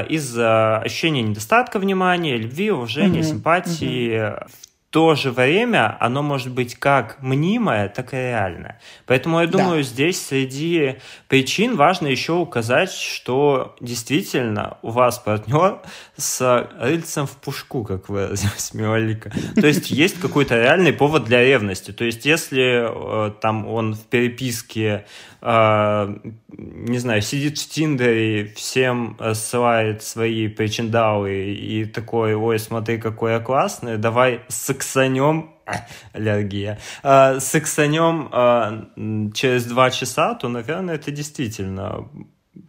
[0.08, 3.22] из-за ощущения недостатка внимания, любви, уважения, mm-hmm.
[3.22, 4.10] симпатии.
[4.10, 4.48] Mm-hmm
[4.90, 8.80] то же время оно может быть как мнимое, так и реальное.
[9.06, 9.88] Поэтому я думаю, да.
[9.88, 10.96] здесь среди
[11.28, 15.80] причин важно еще указать, что действительно у вас партнер
[16.16, 19.30] с рыльцем в пушку, как выразилась Миолика.
[19.56, 21.90] То есть есть какой-то реальный повод для ревности.
[21.90, 25.04] То есть если э, там он в переписке
[25.37, 33.32] э, не знаю, сидит в Тиндере, всем ссылает свои причиндалы и такой, ой, смотри, какой
[33.32, 35.50] я классный, давай сексанем,
[36.12, 42.08] аллергия, э, сексанем э, через два часа, то, наверное, это действительно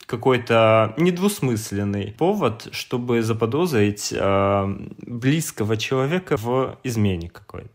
[0.06, 7.70] какой-то недвусмысленный повод, чтобы заподозрить э, близкого человека в измене какой-то.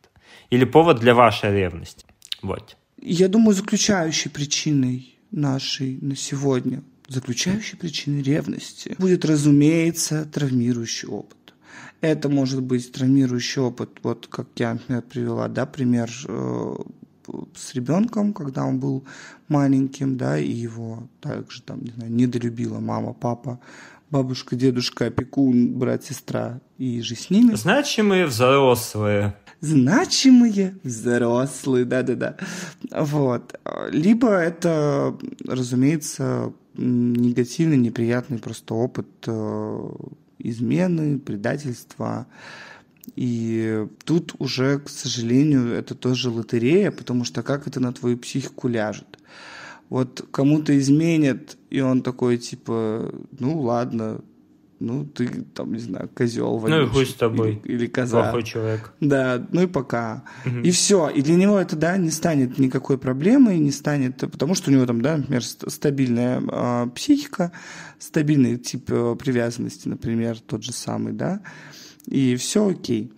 [0.50, 2.06] Или повод для вашей ревности.
[2.42, 2.76] Вот.
[3.04, 11.36] Я думаю, заключающей причиной нашей на сегодня, заключающей причиной ревности будет, разумеется, травмирующий опыт.
[12.00, 16.76] Это может быть травмирующий опыт, вот как я, например, привела, да, пример э,
[17.54, 19.04] с ребенком, когда он был
[19.48, 23.60] маленьким, да, и его также там, не знаю, недолюбила мама, папа,
[24.08, 27.54] бабушка, дедушка, опекун, брат, сестра и же с ними.
[27.54, 32.36] Значимые взрослые значимые взрослые, да-да-да.
[32.90, 33.58] Вот.
[33.90, 39.90] Либо это, разумеется, негативный, неприятный просто опыт э,
[40.38, 42.26] измены, предательства.
[43.16, 48.68] И тут уже, к сожалению, это тоже лотерея, потому что как это на твою психику
[48.68, 49.18] ляжет?
[49.90, 54.22] Вот кому-то изменят, и он такой, типа, ну ладно,
[54.84, 56.82] ну, ты там, не знаю, козел вонючий.
[56.82, 57.60] Ну и хуй с тобой.
[57.64, 58.22] Или, или коза.
[58.22, 58.92] Плохой человек.
[59.00, 60.24] Да, ну и пока.
[60.46, 60.58] Угу.
[60.58, 61.08] И все.
[61.08, 64.86] И для него это, да, не станет никакой проблемой, не станет, потому что у него
[64.86, 67.52] там, да, например, стабильная э, психика,
[67.98, 71.40] стабильный тип э, привязанности, например, тот же самый, да,
[72.06, 73.12] и все окей.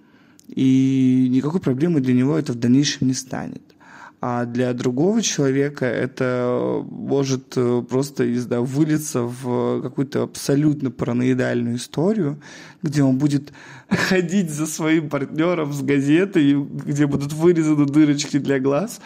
[0.48, 3.75] И никакой проблемы для него это в дальнейшем не станет
[4.20, 11.76] а для другого человека это может э, просто, не знаю, вылиться в какую-то абсолютно параноидальную
[11.76, 12.40] историю,
[12.82, 13.52] где он будет
[13.88, 19.00] ходить за своим партнером с газетой, где будут вырезаны дырочки для глаз.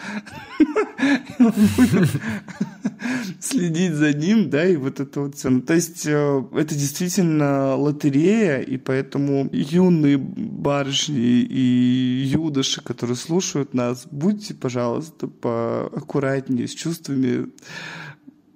[3.39, 5.49] следить за ним, да, и вот это вот все.
[5.49, 13.73] Ну, то есть э, это действительно лотерея, и поэтому юные барышни и юдоши, которые слушают
[13.73, 17.47] нас, будьте, пожалуйста, поаккуратнее с чувствами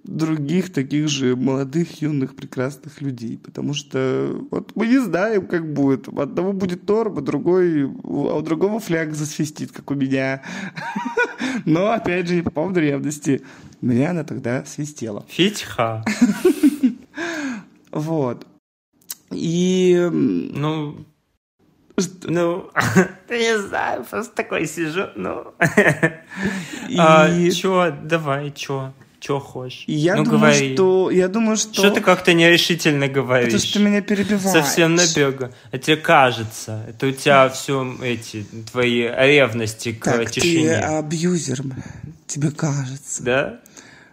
[0.07, 3.37] других таких же молодых, юных, прекрасных людей.
[3.37, 6.07] Потому что вот мы не знаем, как будет.
[6.07, 10.43] У одного будет торба, другой, а у другого фляг засвистит, как у меня.
[11.65, 13.41] Но, опять же, по поводу ревности.
[13.81, 15.25] Меня она тогда свистела.
[15.29, 16.03] Фитьха.
[17.91, 18.45] Вот.
[19.31, 19.97] И...
[20.11, 21.05] Ну,
[22.23, 22.69] ну,
[23.29, 25.53] не знаю, просто такой сижу, ну.
[26.89, 26.97] И...
[26.99, 28.93] А, чё, давай, чё?
[29.25, 29.85] Что хочешь?
[29.87, 30.75] Я ну, думаю, говори.
[30.75, 31.09] что...
[31.09, 31.73] Я думаю, что...
[31.73, 33.55] Что ты как-то нерешительно говоришь?
[33.55, 34.51] Это что ты меня перебиваешь.
[34.51, 35.51] Совсем набега.
[35.71, 36.85] А тебе кажется.
[36.87, 40.69] Это у тебя все эти твои ревности к Так, тишине.
[40.69, 41.63] ты абьюзер,
[42.27, 43.23] тебе кажется.
[43.23, 43.59] Да?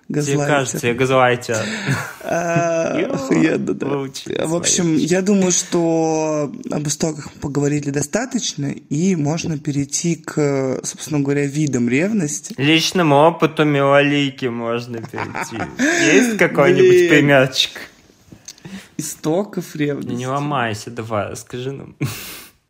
[0.08, 0.46] Тебе Газлайтер.
[0.46, 1.56] кажется, я газлайтер.
[2.24, 3.86] А, Охуенно, да.
[4.46, 11.46] В общем, я думаю, что об истоках поговорили достаточно, и можно перейти к, собственно говоря,
[11.46, 12.54] видам ревности.
[12.58, 15.56] Личному опыту милолики можно перейти.
[16.14, 17.70] Есть какой-нибудь примерчик?
[18.98, 20.12] Истоков ревности.
[20.12, 21.96] Не ломайся, давай, расскажи нам.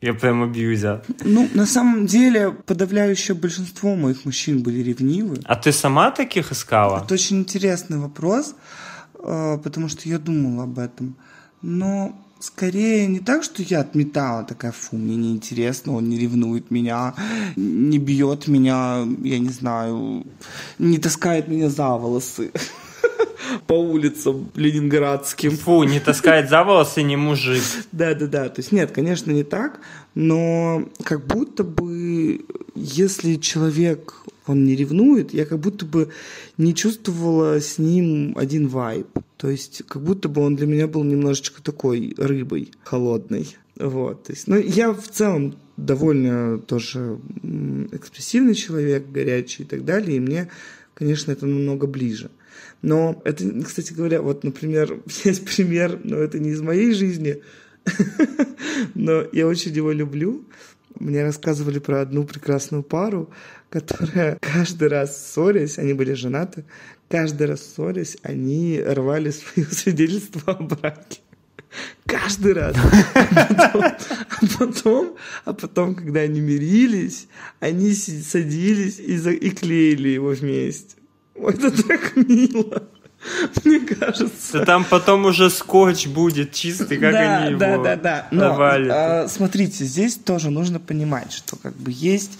[0.03, 1.05] Я прям абьюзер.
[1.25, 5.37] Ну, на самом деле, подавляющее большинство моих мужчин были ревнивы.
[5.45, 7.05] А ты сама таких искала?
[7.05, 8.57] Это очень интересный вопрос,
[9.15, 11.15] э, потому что я думала об этом.
[11.63, 17.15] Но скорее не так, что я отметала такая, фу, мне неинтересно, он не ревнует меня,
[17.55, 20.27] не бьет меня, я не знаю,
[20.81, 22.51] не таскает меня за волосы
[23.67, 25.57] по улицам ленинградским.
[25.57, 27.63] Фу, не таскает за волосы не мужик.
[27.93, 28.49] Да, да, да.
[28.49, 29.81] То есть нет, конечно, не так,
[30.15, 34.15] но как будто бы, если человек
[34.47, 36.09] он не ревнует, я как будто бы
[36.59, 39.07] не чувствовала с ним один вайб.
[39.37, 43.57] То есть как будто бы он для меня был немножечко такой рыбой холодной.
[43.77, 44.25] Вот.
[44.25, 47.19] То есть, ну, я в целом довольно тоже
[47.93, 50.49] экспрессивный человек, горячий и так далее, и мне,
[50.95, 52.31] конечно, это намного ближе.
[52.83, 57.43] Но это, кстати говоря, вот, например, есть пример, но это не из моей жизни,
[58.95, 60.45] но я очень его люблю.
[60.99, 63.31] Мне рассказывали про одну прекрасную пару,
[63.71, 66.65] которая каждый раз ссорясь, они были женаты,
[67.09, 71.21] каждый раз ссорясь, они рвали свое свидетельство о браке.
[72.05, 72.77] Каждый раз.
[73.15, 73.83] А потом,
[74.29, 75.17] а потом,
[75.47, 77.29] а потом, когда они мирились,
[77.61, 80.97] они садились и, за- и клеили его вместе.
[81.35, 82.83] Ой, это так мило.
[83.65, 84.59] Мне кажется.
[84.59, 88.29] Да там потом уже скотч будет чистый, как да, они да, его да, да.
[88.31, 88.91] Но, навалят.
[88.91, 92.39] а, смотрите, здесь тоже нужно понимать, что как бы есть,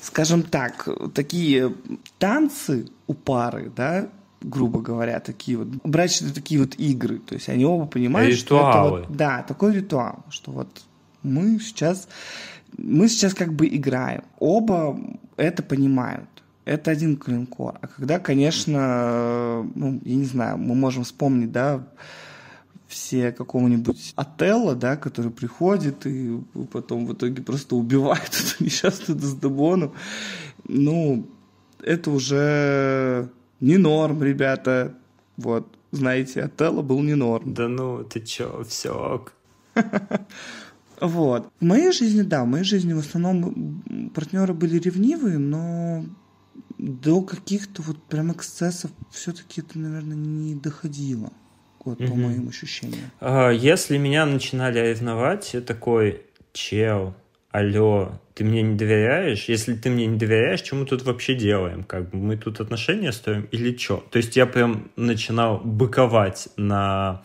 [0.00, 1.74] скажем так, такие
[2.18, 4.08] танцы у пары, да,
[4.40, 7.18] грубо говоря, такие вот брачные такие вот игры.
[7.18, 9.00] То есть они оба понимают, что это Ритуалы.
[9.00, 10.68] вот, да, такой ритуал, что вот
[11.22, 12.08] мы сейчас
[12.78, 14.24] мы сейчас как бы играем.
[14.38, 14.98] Оба
[15.36, 16.28] это понимают.
[16.66, 17.78] Это один клинкор.
[17.80, 21.86] А когда, конечно, ну, я не знаю, мы можем вспомнить, да,
[22.88, 26.40] все какого-нибудь Отелло, да, который приходит и
[26.72, 29.94] потом в итоге просто убивает эту несчастную Дездемону.
[30.66, 31.28] Ну,
[31.80, 34.92] это уже не норм, ребята.
[35.36, 37.54] Вот, знаете, Отелло был не норм.
[37.54, 39.24] Да ну, ты чё, все.
[40.98, 41.50] Вот.
[41.60, 46.06] В моей жизни, да, в моей жизни в основном партнеры были ревнивые, но
[46.78, 51.32] до каких-то вот прям эксцессов все-таки это, наверное, не доходило.
[51.84, 52.20] Вот, по Мгм.
[52.22, 53.10] моим ощущениям.
[53.20, 57.14] А, Если меня начинали ревновать, я такой, чел,
[57.50, 59.44] алло, ты мне не доверяешь?
[59.48, 61.84] Если ты мне не доверяешь, мы тут вообще делаем?
[61.84, 64.04] Как бы мы тут отношения строим или что?
[64.10, 67.22] То есть я прям начинал быковать на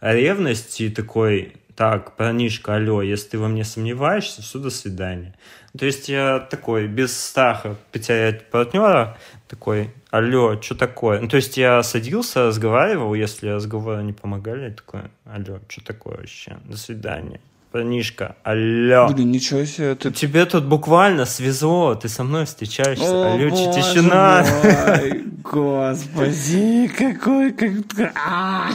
[0.00, 5.34] ревность и такой, так, парнишка, алло, если ты во мне сомневаешься, все, до свидания.
[5.76, 11.20] То есть я такой, без страха потерять партнера, такой, алло, что такое?
[11.20, 16.56] Ну, то есть я садился, разговаривал, если разговоры не помогали, такой, алло, что такое вообще?
[16.64, 17.40] До свидания.
[17.70, 19.08] Парнишка, алло.
[19.12, 23.72] Блин, ничего себе, ты Тебе тут буквально свезло, ты со мной встречаешься, О, алло, боже
[23.72, 24.44] тишина.
[24.64, 27.52] мой, Господи, какой...
[27.52, 28.12] Как...
[28.14, 28.70] А!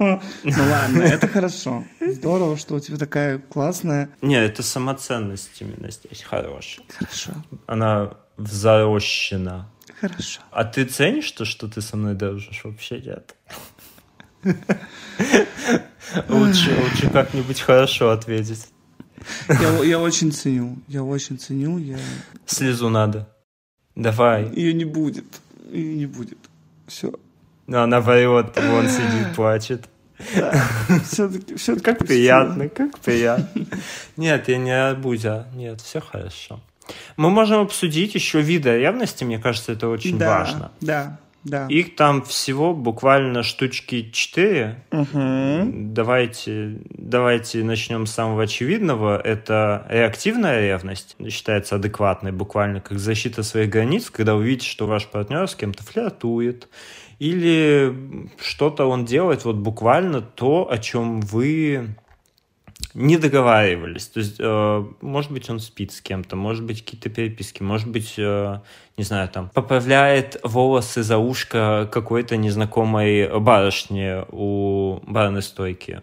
[0.00, 1.84] Ну ладно, это хорошо.
[2.00, 4.10] Здорово, что у тебя такая классная...
[4.22, 6.84] Не, это самоценность именно здесь хорошая.
[6.98, 7.30] Хорошо,
[7.66, 9.68] Она взрощена.
[10.00, 10.40] хорошо.
[10.50, 12.62] А ты ценишь то, что ты со мной дружишь?
[12.64, 13.35] Вообще нет.
[16.28, 18.68] Лучше, лучше как-нибудь хорошо ответить.
[19.48, 21.98] Я, я очень ценю, я очень ценю, я...
[22.46, 23.28] Слезу надо.
[23.94, 24.48] Давай.
[24.54, 25.24] Ее не будет,
[25.72, 26.38] ее не будет.
[26.86, 27.12] Все,
[27.66, 29.88] Ну, она врет, вон сидит, плачет.
[31.04, 31.56] все-таки...
[31.56, 33.66] Все Как приятно, как приятно.
[34.16, 35.48] Нет, я не абузя.
[35.54, 36.60] Нет, все хорошо.
[37.16, 40.70] Мы можем обсудить еще виды ревности, мне кажется, это очень да, важно.
[40.80, 41.66] Да, да.
[41.68, 44.84] Их там всего буквально штучки 4.
[44.90, 45.94] Мгм.
[45.94, 49.16] Давайте, давайте начнем с самого очевидного.
[49.18, 55.06] Это реактивная ревность, считается адекватной, буквально как защита своих границ, когда вы видите, что ваш
[55.06, 56.68] партнер с кем-то флиртует,
[57.20, 57.94] или
[58.38, 61.94] что-то он делает вот буквально то, о чем вы
[62.96, 64.06] не договаривались.
[64.06, 68.14] То есть, э, может быть, он спит с кем-то, может быть, какие-то переписки, может быть,
[68.16, 68.60] э,
[68.96, 76.00] не знаю, там, поправляет волосы за ушко какой-то незнакомой барышни у барной стойки.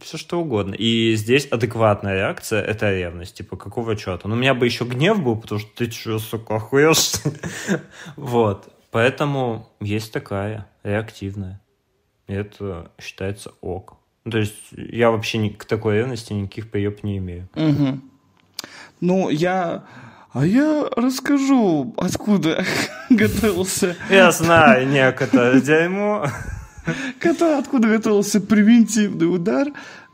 [0.00, 0.74] Все что угодно.
[0.74, 3.36] И здесь адекватная реакция— это ревность.
[3.36, 4.28] Типа, какого черта?
[4.28, 7.12] Ну, у меня бы еще гнев был, потому что ты что, сука, охуешь?
[8.16, 8.68] Вот.
[8.90, 11.62] Поэтому есть такая реактивная.
[12.26, 14.01] Это считается ок.
[14.24, 17.48] Ну, то есть я вообще ни, к такой ревности никаких приеб не имею.
[17.54, 18.00] Угу.
[19.00, 19.84] Ну, я...
[20.32, 22.64] А я расскажу, откуда
[23.10, 23.96] готовился.
[24.08, 26.26] Я знаю некоторое дерьмо.
[27.58, 29.68] Откуда готовился превентивный удар.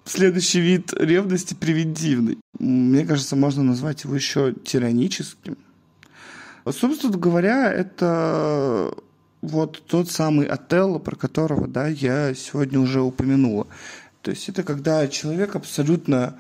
[0.04, 2.38] Следующий вид ревности превентивный.
[2.58, 5.56] Мне кажется, можно назвать его еще тираническим.
[6.66, 8.92] Собственно говоря, это
[9.40, 13.66] вот тот самый Отелло, про которого да, я сегодня уже упомянула.
[14.22, 16.38] То есть это когда человек абсолютно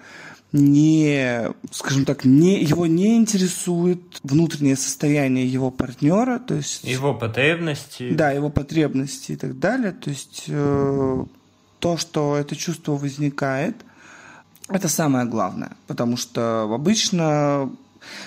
[0.52, 6.84] не, скажем так, не, его не интересует внутреннее состояние его партнера, то есть...
[6.84, 8.10] Его потребности.
[8.10, 9.92] Да, его потребности и так далее.
[9.92, 11.24] То есть э,
[11.78, 13.76] то, что это чувство возникает,
[14.68, 15.76] это самое главное.
[15.86, 17.70] Потому что обычно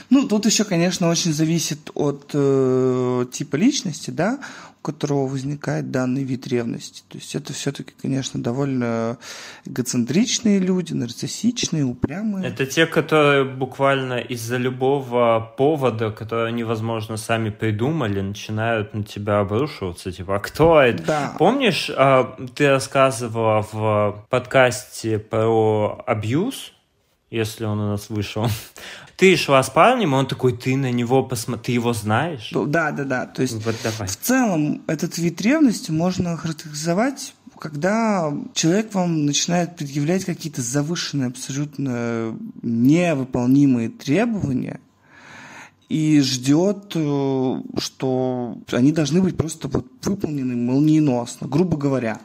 [0.09, 4.39] ну, тут еще, конечно, очень зависит от э, типа личности, да
[4.81, 7.03] у которого возникает данный вид ревности.
[7.07, 9.17] То есть это все-таки, конечно, довольно
[9.65, 12.47] эгоцентричные люди, нарциссичные, упрямые.
[12.47, 19.39] Это те, которые буквально из-за любого повода, который они, возможно, сами придумали, начинают на тебя
[19.39, 20.11] обрушиваться.
[20.11, 21.03] Типа, а кто это?
[21.03, 21.35] Да.
[21.37, 26.73] Помнишь, а, ты рассказывала в подкасте про абьюз,
[27.29, 28.47] если он у нас вышел,
[29.21, 32.49] ты шла с парнем, он такой, ты на него посмотри, ты его знаешь?
[32.51, 33.27] Да, да, да.
[33.27, 34.07] То есть вот давай.
[34.07, 42.35] в целом этот вид ревности можно характеризовать когда человек вам начинает предъявлять какие-то завышенные, абсолютно
[42.63, 44.79] невыполнимые требования
[45.87, 51.47] и ждет, э, что они должны быть просто вот выполнены молниеносно.
[51.47, 52.19] Грубо говоря,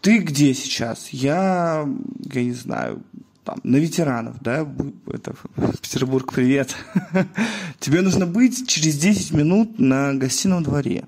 [0.00, 1.08] ты где сейчас?
[1.08, 1.84] Я,
[2.32, 3.02] я не знаю,
[3.46, 4.68] там, на ветеранов, да,
[5.06, 5.34] это,
[5.80, 6.74] Петербург, привет.
[7.80, 11.04] Тебе нужно быть через 10 минут на гостином дворе.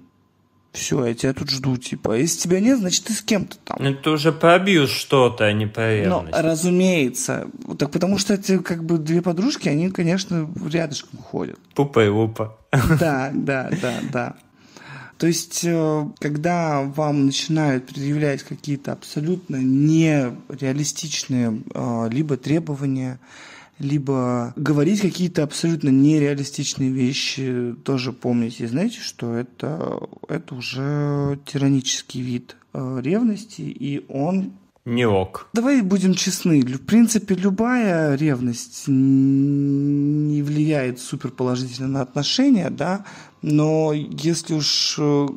[0.71, 2.15] Все, я тебя тут жду, типа.
[2.15, 3.79] А если тебя нет, значит, ты с кем-то там.
[3.81, 6.37] Ну, ты уже пробьешь что-то, а не ревность.
[6.37, 7.49] Ну, разумеется.
[7.79, 11.59] Так потому что эти, как бы, две подружки, они, конечно, рядышком ходят.
[11.75, 12.57] Пупа и лупа.
[13.01, 14.37] Да, да, да, да.
[15.19, 23.19] То есть, э, когда вам начинают предъявлять какие-то абсолютно нереалистичные э, либо требования,
[23.81, 32.57] либо говорить какие-то абсолютно нереалистичные вещи, тоже помните, знаете, что это, это уже тиранический вид
[32.73, 34.53] э, ревности, и он
[34.89, 35.51] не ок.
[35.53, 36.63] Давай будем честны.
[36.63, 43.05] В принципе, любая ревность не влияет супер положительно на отношения, да,
[43.43, 45.29] но если уж э,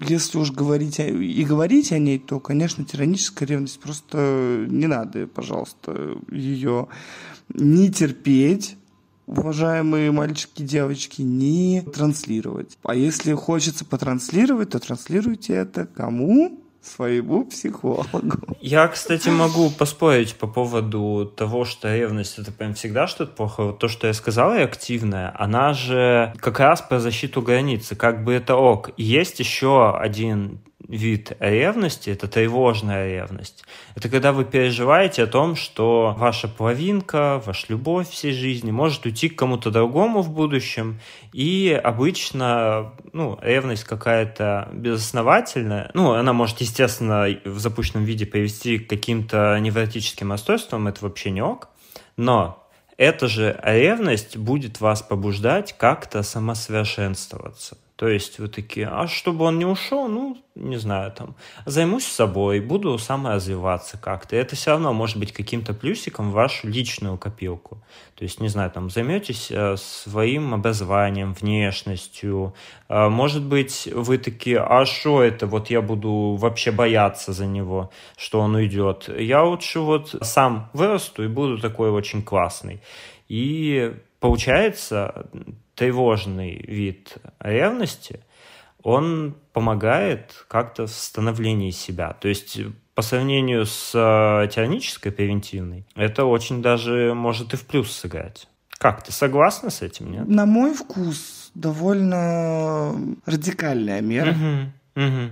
[0.00, 6.18] если уж говорить и говорить о ней, то, конечно, тираническая ревность просто не надо, пожалуйста,
[6.30, 6.88] ее
[7.48, 8.76] не терпеть,
[9.26, 12.78] уважаемые мальчики и девочки, не транслировать.
[12.82, 16.60] А если хочется потранслировать, то транслируйте это кому?
[16.86, 18.56] Своему психологу.
[18.60, 23.72] Я, кстати, могу поспорить по поводу того, что ревность это прям всегда что-то плохое.
[23.72, 28.32] То, что я сказала, и активная, она же как раз про защиту границы, как бы
[28.32, 28.90] это ок.
[28.96, 33.64] Есть еще один вид ревности, это тревожная ревность.
[33.94, 39.28] Это когда вы переживаете о том, что ваша половинка, ваша любовь всей жизни может уйти
[39.28, 41.00] к кому-то другому в будущем,
[41.32, 48.88] и обычно ну, ревность какая-то безосновательная, ну, она может, естественно, в запущенном виде привести к
[48.88, 51.68] каким-то невротическим расстройствам, это вообще не ок,
[52.16, 52.62] но
[52.96, 57.76] эта же ревность будет вас побуждать как-то самосовершенствоваться.
[57.96, 61.34] То есть вы такие, а чтобы он не ушел, ну, не знаю, там,
[61.64, 64.36] займусь собой, буду саморазвиваться как-то.
[64.36, 67.82] Это все равно может быть каким-то плюсиком в вашу личную копилку.
[68.14, 72.54] То есть, не знаю, там, займетесь э, своим образованием, внешностью.
[72.90, 77.90] Э, может быть, вы такие, а что это, вот я буду вообще бояться за него,
[78.18, 79.08] что он уйдет.
[79.18, 82.82] Я лучше вот сам вырасту и буду такой очень классный.
[83.28, 85.26] И получается,
[85.76, 88.20] тревожный вид ревности,
[88.82, 92.12] он помогает как-то в становлении себя.
[92.14, 92.58] То есть
[92.94, 98.48] по сравнению с э, тиранической превентивной, это очень даже может и в плюс сыграть.
[98.78, 100.28] Как, ты согласна с этим, нет?
[100.28, 104.30] На мой вкус довольно радикальная мера.
[104.32, 105.30] Угу, угу.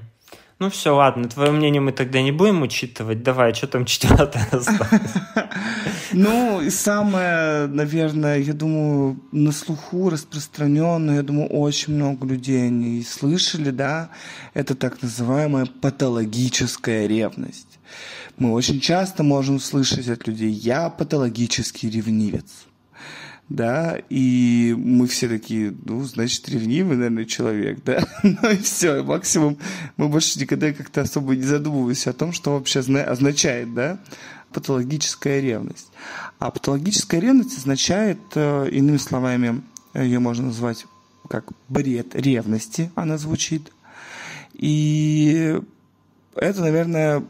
[0.61, 3.23] Ну все, ладно, твое мнение мы тогда не будем учитывать.
[3.23, 5.13] Давай, что там четвертое осталось?
[6.13, 13.03] Ну, и самое, наверное, я думаю, на слуху распространенное, я думаю, очень много людей не
[13.03, 14.11] слышали, да,
[14.53, 17.81] это так называемая патологическая ревность.
[18.37, 22.67] Мы очень часто можем слышать от людей «я патологический ревнивец»
[23.49, 29.59] да, и мы все такие, ну, значит, ревнивый, наверное, человек, да, ну и все, максимум
[29.97, 33.99] мы больше никогда как-то особо не задумываемся о том, что вообще означает, да,
[34.53, 35.89] патологическая ревность.
[36.39, 39.63] А патологическая ревность означает, э, иными словами,
[39.95, 40.87] ее можно назвать
[41.29, 43.73] как бред ревности, она звучит.
[44.53, 45.59] И
[46.37, 47.25] это, наверное,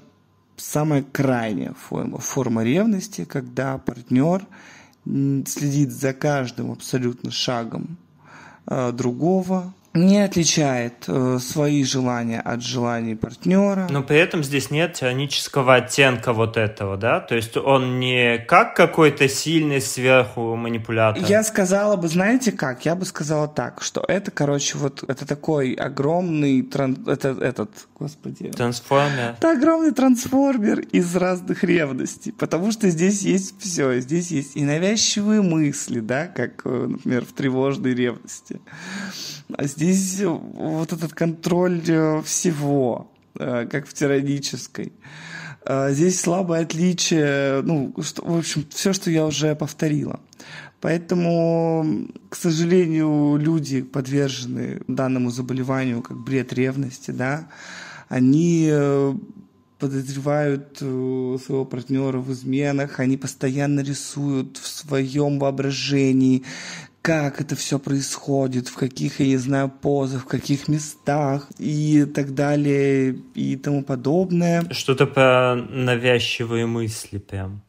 [0.56, 4.46] самая крайняя форма, форма ревности, когда партнер
[5.04, 7.96] следит за каждым абсолютно шагом
[8.66, 13.86] э, другого, не отличает э, свои желания от желаний партнера.
[13.88, 17.20] Но при этом здесь нет тиранического оттенка вот этого, да?
[17.20, 21.22] То есть он не как какой-то сильный сверху манипулятор.
[21.24, 22.84] Я сказала бы, знаете как?
[22.84, 27.04] Я бы сказала так, что это, короче, вот это такой огромный тран...
[27.06, 28.50] это, этот, господи.
[28.50, 29.36] Трансформер.
[29.38, 34.00] Это огромный трансформер из разных ревностей, потому что здесь есть все.
[34.00, 38.60] Здесь есть и навязчивые мысли, да, как, э, например, в тревожной ревности
[39.56, 44.92] а здесь э, вот этот контроль э, всего, э, как в тиранической.
[45.66, 50.20] Здесь слабое отличие, ну, что, в общем, все, что я уже повторила.
[50.82, 57.48] Поэтому, к сожалению, люди, подвержены данному заболеванию, как бред ревности, да,
[58.10, 58.70] они
[59.78, 66.44] подозревают своего партнера в изменах, они постоянно рисуют в своем воображении
[67.04, 72.34] как это все происходит, в каких, я не знаю, позах, в каких местах и так
[72.34, 74.64] далее и тому подобное.
[74.70, 77.60] Что-то про навязчивые мысли прям.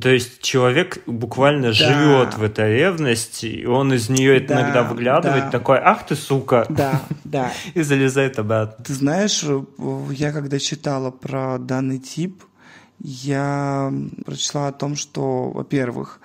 [0.00, 1.72] То есть человек буквально да.
[1.72, 5.50] живет в этой ревности, и он из нее да, иногда выглядывает, да.
[5.50, 7.52] такой, ах ты сука, да, да.
[7.74, 8.82] и залезает обратно.
[8.86, 9.44] Ты знаешь,
[10.12, 12.42] я когда читала про данный тип,
[13.00, 13.92] я
[14.24, 16.20] прочла о том, что, во-первых,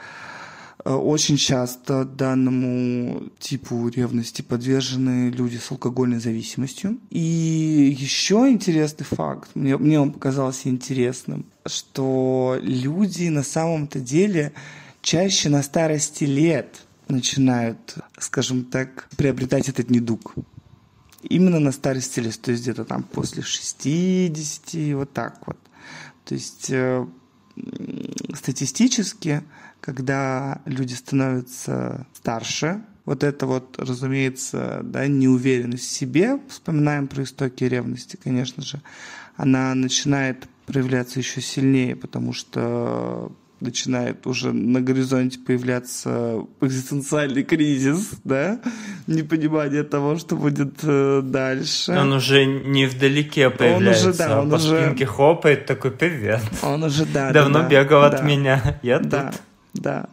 [0.86, 7.00] очень часто данному типу ревности подвержены люди с алкогольной зависимостью.
[7.10, 14.54] И еще интересный факт, мне, мне он показался интересным, что люди на самом-то деле
[15.02, 20.34] чаще на старости лет начинают, скажем так, приобретать этот недуг.
[21.22, 25.58] Именно на старости лет, то есть где-то там после 60, вот так вот.
[26.26, 27.06] То есть э,
[28.34, 29.44] статистически
[29.84, 37.66] когда люди становятся старше, вот это вот, разумеется, да, неуверенность в себе, вспоминаем про истоки
[37.66, 38.80] ревности, конечно же,
[39.36, 48.62] она начинает проявляться еще сильнее, потому что начинает уже на горизонте появляться экзистенциальный кризис, да,
[49.08, 51.92] непонимание того, что будет э, дальше.
[51.92, 54.82] Он уже не вдалеке появляется, он уже, да, он по уже...
[54.82, 56.42] спинке хлопает, такой привет.
[56.62, 59.32] Он уже, да, Давно да, бегал да, от меня, я да.
[59.32, 59.42] тут
[59.74, 60.10] да.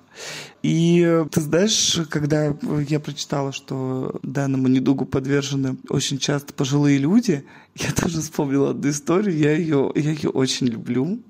[0.62, 2.54] И ты знаешь, когда
[2.88, 7.44] я прочитала, что данному недугу подвержены очень часто пожилые люди,
[7.76, 11.22] я тоже вспомнила одну историю, я ее, я ее очень люблю.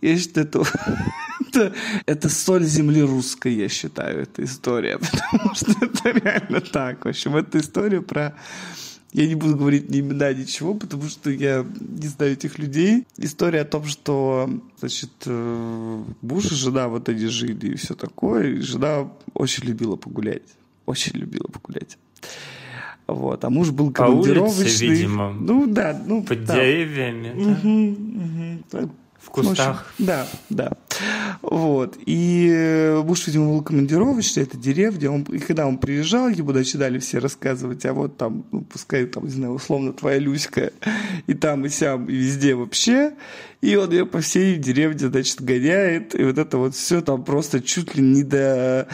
[0.00, 0.64] Я считаю, это,
[1.48, 1.74] это,
[2.06, 7.04] это соль земли русской, я считаю, эта история, потому что это реально так.
[7.04, 8.34] В общем, это история про
[9.12, 13.06] я не буду говорить ни имена, ничего, потому что я не знаю этих людей.
[13.16, 14.48] История о том, что,
[14.78, 18.54] значит, э, муж и жена вот они жили и все такое.
[18.54, 20.42] И жена очень любила погулять.
[20.86, 21.98] Очень любила погулять.
[23.08, 23.44] Вот.
[23.44, 24.56] А муж был командировочный.
[24.56, 25.32] По улице, видимо.
[25.32, 26.00] Ну да.
[26.06, 26.54] Ну, Под да.
[26.54, 27.32] деревьями.
[28.72, 28.90] Угу, угу.
[29.20, 29.56] В кустах.
[29.56, 30.72] В общем, да, да.
[31.42, 31.98] Вот.
[32.06, 35.10] И муж, видимо, был командировочный, это деревня.
[35.10, 39.24] Он, и когда он приезжал, ему начинали все рассказывать, а вот там, ну, пускай там,
[39.24, 40.72] не знаю, условно, твоя Люська,
[41.26, 43.12] и там, и сям, и везде вообще.
[43.60, 46.18] И он ее по всей деревне, значит, гоняет.
[46.18, 48.88] И вот это вот все там просто чуть ли не до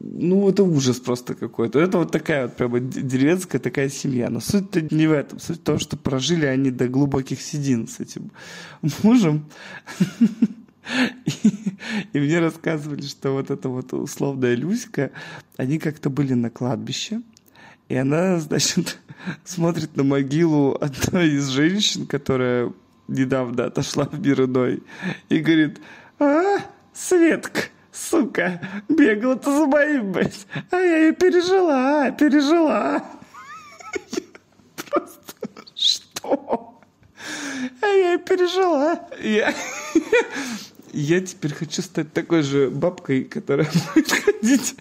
[0.00, 1.78] ну, это ужас просто какой-то.
[1.78, 4.30] Это вот такая вот прямо деревенская такая семья.
[4.30, 5.38] Но суть-то не в этом.
[5.38, 8.30] Суть в том, что прожили они до глубоких седин с этим
[9.02, 9.46] мужем.
[12.12, 15.12] И, мне рассказывали, что вот эта вот условная Люська,
[15.56, 17.22] они как-то были на кладбище,
[17.88, 18.98] и она, значит,
[19.44, 22.70] смотрит на могилу одной из женщин, которая
[23.08, 24.82] недавно отошла в мир иной,
[25.30, 25.80] и говорит,
[26.18, 26.58] а,
[26.92, 27.62] Светка,
[27.94, 30.46] сука, бегала-то за моим, блядь.
[30.70, 33.04] А я ее пережила, пережила.
[34.90, 36.80] Просто что?
[37.80, 39.00] А я пережила.
[39.22, 39.54] Я...
[40.96, 44.76] Я теперь хочу стать такой же бабкой, которая будет ходить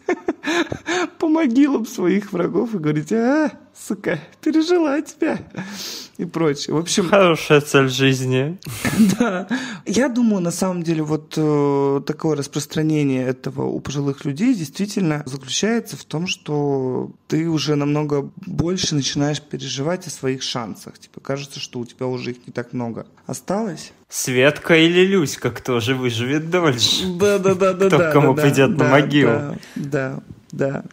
[1.18, 5.40] по могилам своих врагов и говорить, а, сука, пережила тебя
[6.18, 6.76] и прочее.
[6.76, 7.10] В общем...
[7.10, 8.60] Хорошая цель жизни.
[9.20, 9.48] Да.
[9.86, 15.98] Я думаю, на самом деле, вот э, такое распространение этого у пожилых людей действительно заключается
[15.98, 21.00] в том, что ты уже намного больше начинаешь переживать о своих шансах.
[21.00, 23.92] Типа кажется, что у тебя уже их не так много осталось.
[24.10, 27.08] Светка или Люська, кто же выживет дольше?
[27.20, 27.88] Да, да, да, да.
[27.88, 29.32] Кто да, кому да, придет да, на могилу.
[29.32, 30.20] Да, да,
[30.52, 30.84] да.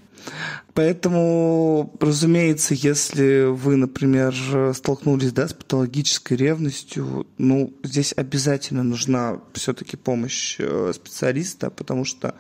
[0.75, 4.35] Поэтому, разумеется, если вы, например,
[4.75, 12.35] столкнулись да, с патологической ревностью, ну, здесь обязательно нужна все-таки помощь э, специалиста, потому что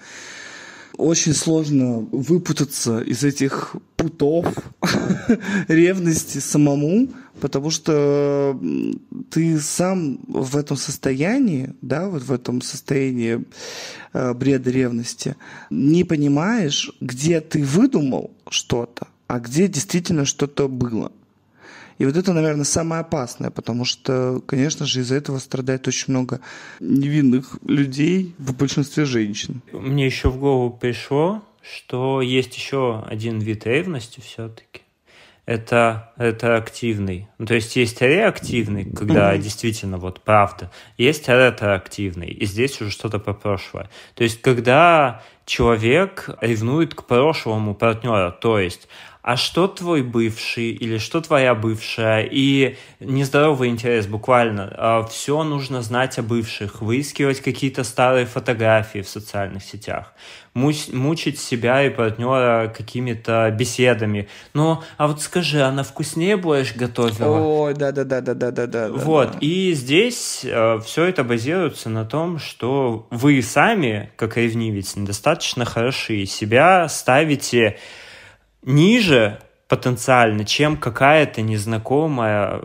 [0.96, 4.46] очень сложно выпутаться из этих путов
[5.68, 7.08] ревности самому,
[7.40, 8.58] потому что
[9.30, 13.44] ты сам в этом состоянии, да, вот в этом состоянии
[14.12, 15.36] э, бреда ревности,
[15.70, 21.12] не понимаешь, где ты выдумал что-то, а где действительно что-то было.
[22.00, 26.40] И вот это, наверное, самое опасное, потому что, конечно же, из-за этого страдает очень много
[26.80, 29.60] невинных людей, в большинстве женщин.
[29.70, 34.80] Мне еще в голову пришло, что есть еще один вид ревности все-таки.
[35.44, 37.28] Это, это активный.
[37.36, 39.42] Ну, то есть есть реактивный, когда mm-hmm.
[39.42, 40.70] действительно вот правда.
[40.96, 43.90] Есть ретроактивный, и здесь уже что-то про прошлое.
[44.14, 48.88] То есть когда человек ревнует к прошлому партнера, то есть
[49.22, 54.72] а что твой бывший или что твоя бывшая, и нездоровый интерес буквально.
[54.76, 60.14] А, Все нужно знать о бывших, выискивать какие-то старые фотографии в социальных сетях,
[60.54, 64.28] мучить себя и партнера какими-то беседами.
[64.54, 67.38] Ну, а вот скажи, она вкуснее борщ готовила?
[67.38, 68.90] Ой, да-да-да-да-да-да.
[68.90, 69.38] Вот, да.
[69.40, 76.24] и здесь э, все это базируется на том, что вы сами, как ревнивец, недостаточно хороши,
[76.26, 77.78] себя ставите
[78.62, 82.60] ниже потенциально, чем какая-то незнакомая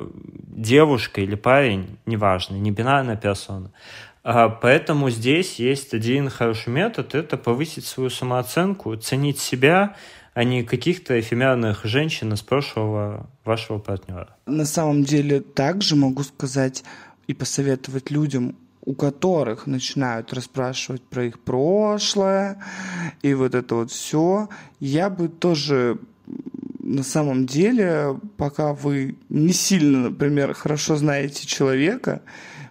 [0.47, 3.71] девушка или парень, неважно, не бинарная персона.
[4.23, 9.95] А поэтому здесь есть один хороший метод, это повысить свою самооценку, ценить себя,
[10.33, 14.35] а не каких-то эфемерных женщин из прошлого вашего партнера.
[14.47, 16.83] На самом деле также могу сказать
[17.27, 18.55] и посоветовать людям,
[18.85, 22.63] у которых начинают расспрашивать про их прошлое
[23.21, 25.99] и вот это вот все, я бы тоже
[26.79, 32.21] на самом деле, пока вы не сильно, например, хорошо знаете человека,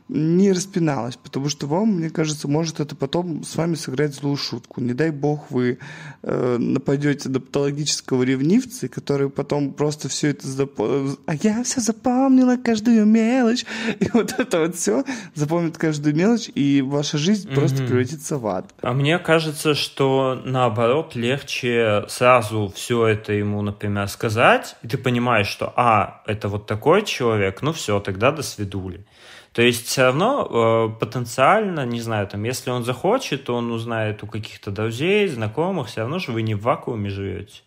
[0.08, 4.82] не распиналась, потому что вам, мне кажется, может это потом с вами сыграть злую шутку.
[4.82, 5.78] Не дай бог вы
[6.22, 11.18] э, нападете на патологического ревнивца, который потом просто все это запомнит.
[11.26, 13.64] А я все запомнила, каждую мелочь.
[14.00, 17.54] И вот это вот все запомнит каждую мелочь, и ваша жизнь mm-hmm.
[17.54, 18.74] просто превратится в ад.
[18.82, 25.48] А мне кажется, что наоборот легче сразу все это ему, например, сказать, и ты понимаешь,
[25.48, 29.06] что, а, это вот такой человек, ну все, тогда до свидули.
[29.54, 34.26] То есть все равно э, потенциально, не знаю, там, если он захочет, он узнает у
[34.26, 37.62] каких-то друзей, знакомых, все равно же вы не в вакууме живете.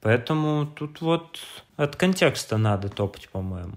[0.00, 1.38] Поэтому тут вот
[1.76, 3.76] от контекста надо топать, по-моему.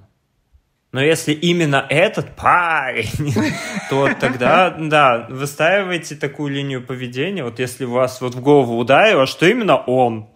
[0.91, 3.33] Но если именно этот парень,
[3.89, 7.45] то тогда, да, выстраивайте такую линию поведения.
[7.45, 10.27] Вот если вас вот в голову ударило, что именно он,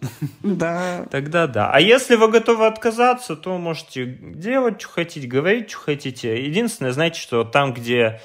[0.42, 1.04] да.
[1.10, 1.70] тогда да.
[1.70, 6.42] А если вы готовы отказаться, то можете делать, что хотите, говорить, что хотите.
[6.42, 8.20] Единственное, знаете, что там, где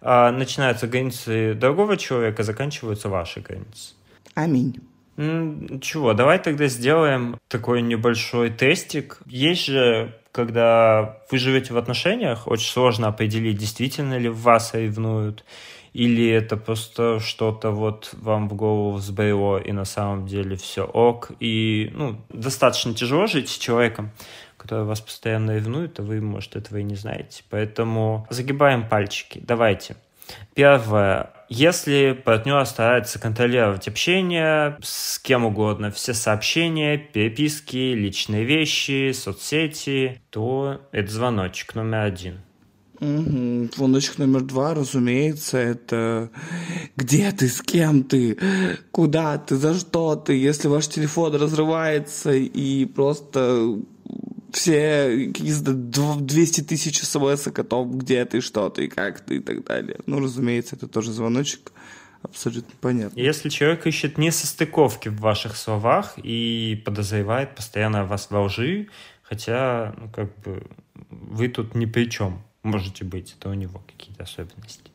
[0.00, 3.94] а, начинаются границы другого человека, заканчиваются ваши границы.
[4.34, 4.80] Аминь.
[5.16, 9.20] Чего, давай тогда сделаем такой небольшой тестик.
[9.26, 15.44] Есть же когда вы живете в отношениях, очень сложно определить, действительно ли вас ревнуют,
[15.92, 21.30] или это просто что-то вот вам в голову взбрело, и на самом деле все ок.
[21.38, 24.10] И ну, достаточно тяжело жить с человеком,
[24.56, 27.44] который вас постоянно ревнует, а вы, может, этого и не знаете.
[27.48, 29.40] Поэтому загибаем пальчики.
[29.40, 29.94] Давайте.
[30.54, 31.30] Первое.
[31.48, 40.80] Если партнер старается контролировать общение с кем угодно, все сообщения, переписки, личные вещи, соцсети, то
[40.90, 42.40] это звоночек номер один.
[43.00, 43.70] Угу.
[43.76, 46.30] Звоночек номер два, разумеется, это
[46.96, 48.38] где ты, с кем ты,
[48.92, 53.76] куда ты, за что ты, если ваш телефон разрывается и просто
[54.54, 59.64] все какие-то 200 тысяч смс о том, где ты, что ты, как ты и так
[59.64, 59.98] далее.
[60.06, 61.72] Ну, разумеется, это тоже звоночек
[62.22, 63.18] абсолютно понятно.
[63.18, 68.88] Если человек ищет несостыковки в ваших словах и подозревает постоянно вас во лжи,
[69.22, 70.66] хотя, ну, как бы,
[71.10, 72.42] вы тут ни при чем.
[72.62, 74.90] можете быть, это у него какие-то особенности.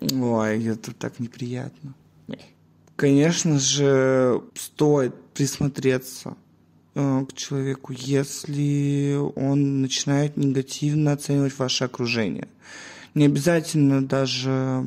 [0.00, 1.94] Ой, это так неприятно.
[2.96, 6.36] Конечно же, стоит присмотреться
[6.94, 12.48] к человеку, если он начинает негативно оценивать ваше окружение.
[13.14, 14.84] Не обязательно даже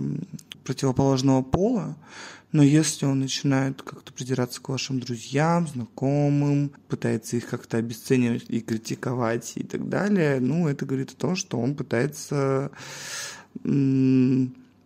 [0.64, 1.96] противоположного пола,
[2.52, 8.62] но если он начинает как-то придираться к вашим друзьям, знакомым, пытается их как-то обесценивать и
[8.62, 12.72] критиковать и так далее, ну, это говорит о том, что он пытается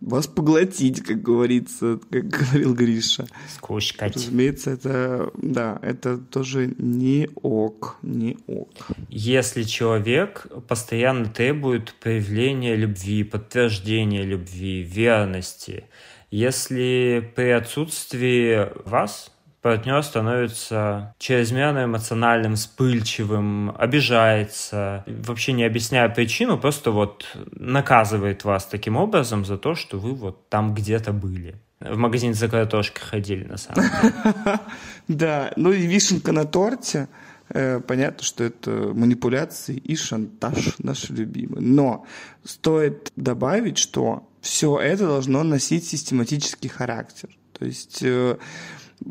[0.00, 3.26] вас поглотить, как говорится, как говорил Гриша.
[3.54, 4.16] Скучкать.
[4.16, 8.70] Разумеется, это, да, это тоже не ок, не ок.
[9.08, 15.84] Если человек постоянно требует проявления любви, подтверждения любви, верности,
[16.30, 19.32] если при отсутствии вас
[19.62, 28.96] партнер становится чрезмерно эмоциональным, вспыльчивым, обижается, вообще не объясняя причину, просто вот наказывает вас таким
[28.96, 31.56] образом за то, что вы вот там где-то были.
[31.80, 34.60] В магазин за картошкой ходили, на самом деле.
[35.08, 37.08] Да, ну и вишенка на торте.
[37.48, 41.62] Э, понятно, что это манипуляции и шантаж наши любимые.
[41.62, 42.06] Но
[42.44, 47.30] стоит добавить, что все это должно носить систематический характер.
[47.58, 48.36] То есть э,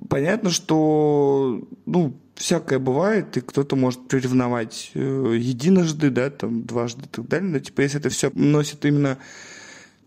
[0.09, 7.09] понятно, что ну, всякое бывает, и кто-то может приревновать э, единожды, да, там, дважды и
[7.09, 7.49] так далее.
[7.49, 9.17] Но типа, если это все носит именно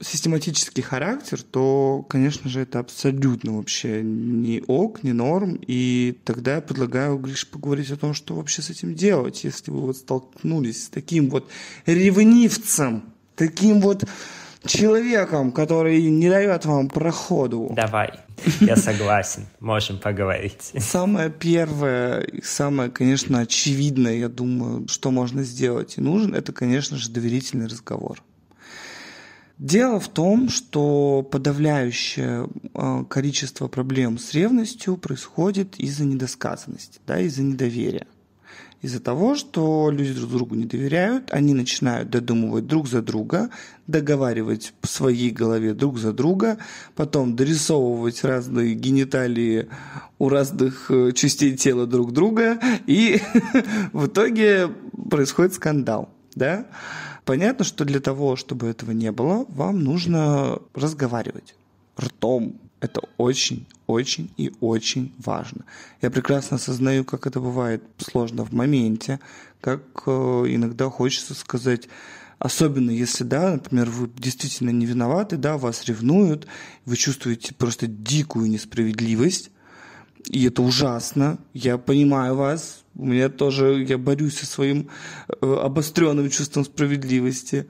[0.01, 5.59] систематический характер, то, конечно же, это абсолютно вообще не ок, не норм.
[5.67, 9.81] И тогда я предлагаю, Гриш, поговорить о том, что вообще с этим делать, если вы
[9.81, 11.49] вот столкнулись с таким вот
[11.87, 13.05] ревнивцем,
[13.37, 14.05] таким вот
[14.65, 17.73] человеком, который не дает вам проходу.
[17.75, 18.13] Давай,
[18.61, 20.73] я согласен, можем поговорить.
[20.79, 27.11] Самое первое, самое, конечно, очевидное, я думаю, что можно сделать и нужен, это, конечно же,
[27.11, 28.23] доверительный разговор.
[29.59, 37.43] Дело в том, что подавляющее э, количество проблем с ревностью происходит из-за недосказанности, да, из-за
[37.43, 38.07] недоверия.
[38.83, 43.49] Из-за того, что люди друг другу не доверяют, они начинают додумывать друг за друга,
[43.87, 46.59] договаривать в своей голове друг за друга,
[46.97, 49.69] потом дорисовывать разные гениталии
[50.19, 52.59] у разных э, частей тела друг друга,
[52.89, 53.21] и
[53.93, 54.69] в итоге
[55.09, 56.09] происходит скандал.
[56.35, 56.67] Да?
[57.25, 61.55] Понятно, что для того, чтобы этого не было, вам нужно разговаривать
[61.97, 65.65] ртом, это очень, очень и очень важно.
[66.03, 69.21] Я прекрасно осознаю, как это бывает сложно в моменте,
[69.61, 70.11] как э,
[70.49, 71.89] иногда хочется сказать,
[72.41, 76.49] особенно если, да, например, вы действительно не виноваты, да, вас ревнуют,
[76.85, 79.53] вы чувствуете просто дикую несправедливость,
[80.29, 81.39] и это ужасно.
[81.55, 82.83] Я понимаю вас.
[82.97, 84.89] У меня тоже, я борюсь со своим
[85.29, 87.69] э, обостренным чувством справедливости.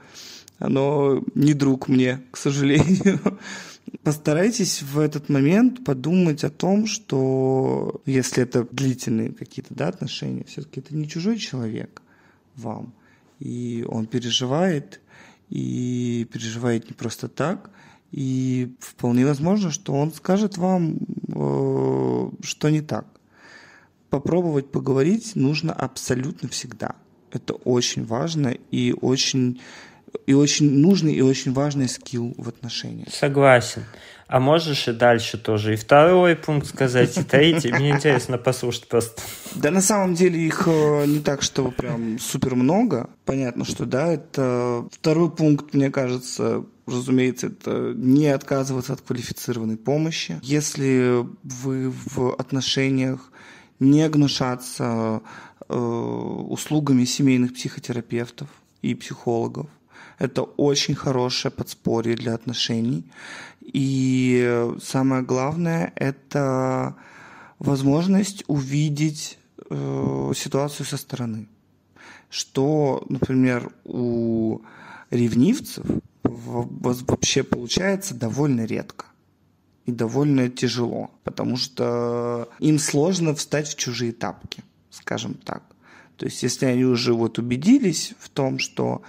[0.59, 3.21] Оно не друг мне, к сожалению.
[4.03, 10.81] Постарайтесь в этот момент подумать о том, что если это длительные какие-то да, отношения, все-таки
[10.81, 12.03] это не чужой человек
[12.57, 12.95] вам.
[13.39, 15.01] И он переживает,
[15.51, 17.71] и переживает не просто так.
[18.13, 23.07] И вполне возможно, что он скажет вам, э, что не так.
[24.11, 26.97] Попробовать поговорить нужно абсолютно всегда.
[27.31, 29.61] Это очень важно и очень
[30.27, 33.09] и очень нужный и очень важный скилл в отношениях.
[33.13, 33.85] Согласен.
[34.33, 37.71] А можешь и дальше тоже и второй пункт сказать, и третий.
[37.71, 39.21] Мне интересно послушать просто.
[39.55, 43.11] Да на самом деле их э, не так, что прям супер много.
[43.27, 50.41] Понятно, что да, это второй пункт, мне кажется, разумеется, это не отказываться от квалифицированной помощи.
[50.43, 53.31] Если вы в отношениях
[53.81, 55.21] не гнушаться
[55.69, 58.49] э, услугами семейных психотерапевтов
[58.81, 59.67] и психологов,
[60.23, 63.05] это очень хорошее подспорье для отношений.
[63.61, 66.95] И самое главное– это
[67.59, 71.49] возможность увидеть э, ситуацию со стороны.
[72.31, 74.61] Что, например, у
[75.11, 75.85] ревнивцев
[76.23, 79.07] вообще получается довольно редко
[79.87, 85.65] и довольно тяжело, потому что им сложно встать в чужие тапки, скажем так.
[86.17, 89.03] То есть, если они уже вот убедились в том, что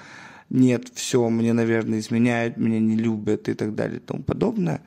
[0.54, 4.82] нет, все, мне, наверное, изменяют, меня не любят и так далее и тому подобное.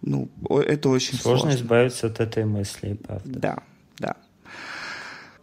[0.00, 1.50] Ну, это очень сложно.
[1.50, 3.38] Сложно избавиться от этой мысли, правда.
[3.38, 3.58] Да,
[3.98, 4.16] да.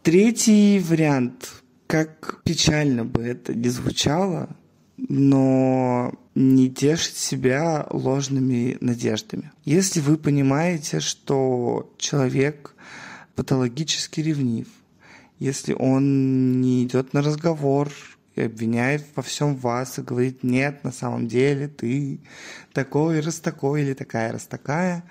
[0.02, 4.50] Третий вариант, как печально бы это ни звучало,
[4.98, 9.52] но не тешить себя ложными надеждами.
[9.66, 12.74] Если вы понимаете, что человек
[13.36, 14.68] патологически ревнив,
[15.38, 17.92] если он не идет на разговор
[18.40, 22.20] и обвиняет во всем вас и говорит, нет, на самом деле ты
[22.74, 25.04] такой, раз такой или такая, раз такая.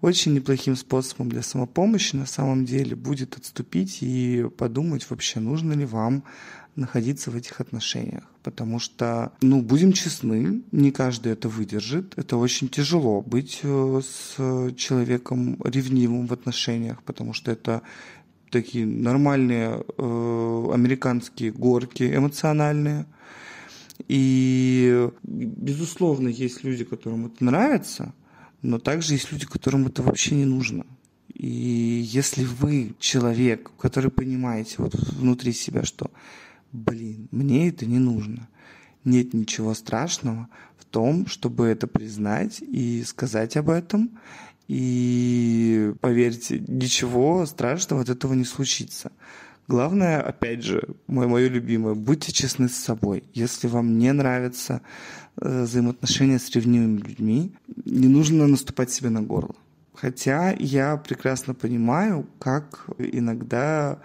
[0.00, 5.84] Очень неплохим способом для самопомощи на самом деле будет отступить и подумать вообще, нужно ли
[5.84, 6.22] вам
[6.76, 8.22] находиться в этих отношениях.
[8.44, 12.14] Потому что, ну, будем честны, не каждый это выдержит.
[12.16, 14.36] Это очень тяжело быть э, с
[14.76, 17.82] человеком ревнивым в отношениях, потому что это
[18.50, 23.06] такие нормальные э, американские горки эмоциональные.
[24.06, 28.14] И, безусловно, есть люди, которым это нравится,
[28.62, 30.86] но также есть люди, которым это вообще не нужно.
[31.34, 36.10] И если вы человек, который понимаете вот внутри себя, что
[36.72, 38.48] блин, мне это не нужно.
[39.04, 44.18] Нет ничего страшного в том, чтобы это признать и сказать об этом.
[44.68, 49.10] И поверьте, ничего страшного от этого не случится.
[49.66, 53.24] Главное, опять же, мое, мое любимое, будьте честны с собой.
[53.34, 54.80] Если вам не нравятся
[55.40, 57.52] э, взаимоотношения с ревнивыми людьми,
[57.84, 59.54] не нужно наступать себе на горло.
[59.94, 63.98] Хотя я прекрасно понимаю, как иногда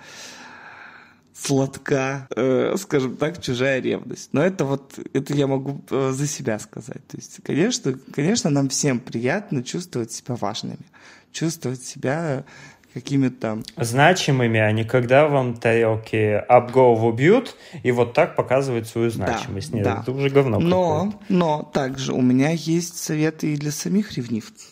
[1.36, 4.30] сладка, э, скажем так, чужая ревность.
[4.34, 7.06] Но это вот, это я могу э, за себя сказать.
[7.08, 10.86] То есть, конечно, конечно, нам всем приятно чувствовать себя важными,
[11.32, 12.44] чувствовать себя
[12.94, 13.64] какими-то...
[13.78, 19.72] Значимыми, а не когда вам тарелки об голову бьют и вот так показывают свою значимость.
[19.72, 20.00] Да, Нет, да.
[20.02, 24.70] это уже говно Но, но также у меня есть советы и для самих ревнивцев.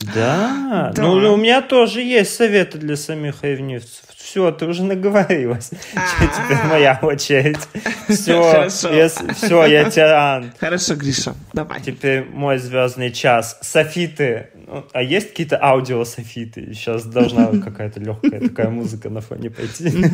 [0.00, 0.92] Да?
[0.94, 1.02] да.
[1.02, 4.04] Ну, у меня тоже есть советы для самих ревнивцев.
[4.16, 5.70] Все, ты уже наговорилась.
[6.18, 7.58] Теперь моя очередь.
[8.08, 10.52] Все, все, я тиран.
[10.58, 11.80] Хорошо, Гриша, давай.
[11.80, 13.58] Теперь мой звездный час.
[13.62, 14.48] Софиты.
[14.66, 16.74] Ну, а есть какие-то аудиософиты?
[16.74, 20.06] Сейчас должна какая-то легкая такая музыка на фоне пойти.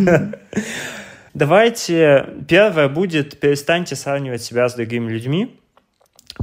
[1.33, 5.60] Давайте, первое будет, перестаньте сравнивать себя с другими людьми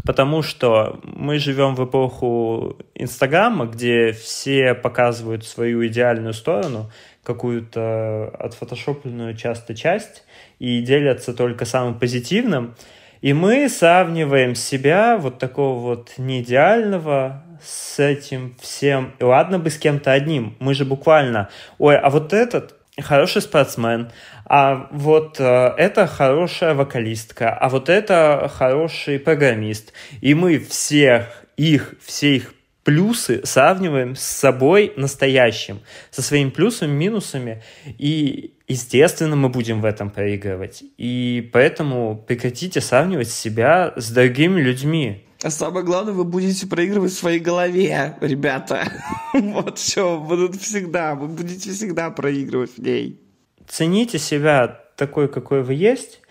[0.06, 6.92] потому что мы живем в эпоху Инстаграма, где все показывают свою идеальную сторону,
[7.24, 10.24] какую-то отфотошопленную часто часть,
[10.60, 12.76] и делятся только самым позитивным.
[13.22, 19.14] И мы сравниваем себя, вот такого вот неидеального, с этим всем.
[19.20, 20.56] И ладно бы с кем-то одним.
[20.60, 24.12] Мы же буквально, ой, а вот этот хороший спортсмен,
[24.50, 25.44] а вот э,
[25.78, 29.92] это хорошая вокалистка, а вот это хороший программист.
[30.22, 35.82] И мы всех их, все их плюсы сравниваем с собой настоящим,
[36.12, 37.62] со своими плюсами, минусами,
[37.98, 40.82] и, естественно, мы будем в этом проигрывать.
[40.98, 45.26] И поэтому прекратите сравнивать себя с другими людьми.
[45.44, 48.90] А самое главное, вы будете проигрывать в своей голове, ребята.
[49.34, 53.27] Вот что, будут всегда, вы будете всегда проигрывать в ней.
[53.68, 56.22] Цените себя такой, какой вы есть,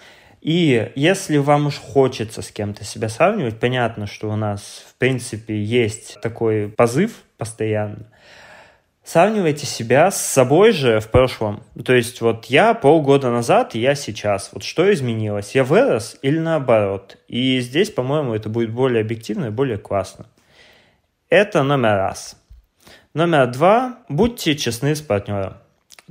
[0.41, 5.61] и если вам уж хочется с кем-то себя сравнивать, понятно, что у нас, в принципе,
[5.61, 8.07] есть такой позыв постоянно,
[9.03, 11.62] сравнивайте себя с собой же в прошлом.
[11.84, 14.51] То есть вот я полгода назад, и я сейчас.
[14.53, 15.55] Вот что изменилось?
[15.55, 17.18] Я вырос или наоборот?
[17.28, 20.26] И здесь, по-моему, это будет более объективно и более классно.
[21.28, 22.41] Это номер раз.
[23.14, 23.99] Номер два.
[24.09, 25.55] Будьте честны с партнером.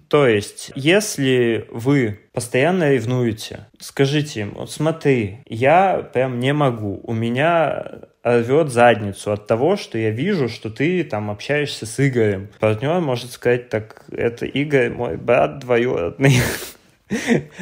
[0.08, 7.14] То есть, если вы постоянно ревнуете, скажите им, вот смотри, я прям не могу, у
[7.14, 12.50] меня рвет задницу от того, что я вижу, что ты там общаешься с Игорем.
[12.60, 16.36] Партнер может сказать, так, это Игорь, мой брат двоюродный.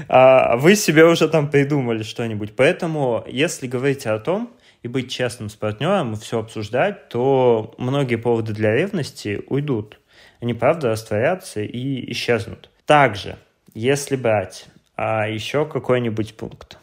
[0.07, 2.55] А вы себе уже там придумали что-нибудь.
[2.55, 8.17] Поэтому, если говорить о том, и быть честным с партнером, и все обсуждать, то многие
[8.17, 9.99] поводы для ревности уйдут
[10.43, 12.69] они правда растворятся и исчезнут.
[12.85, 13.37] Также,
[13.73, 14.65] если брать
[14.97, 16.77] а, еще какой-нибудь пункт,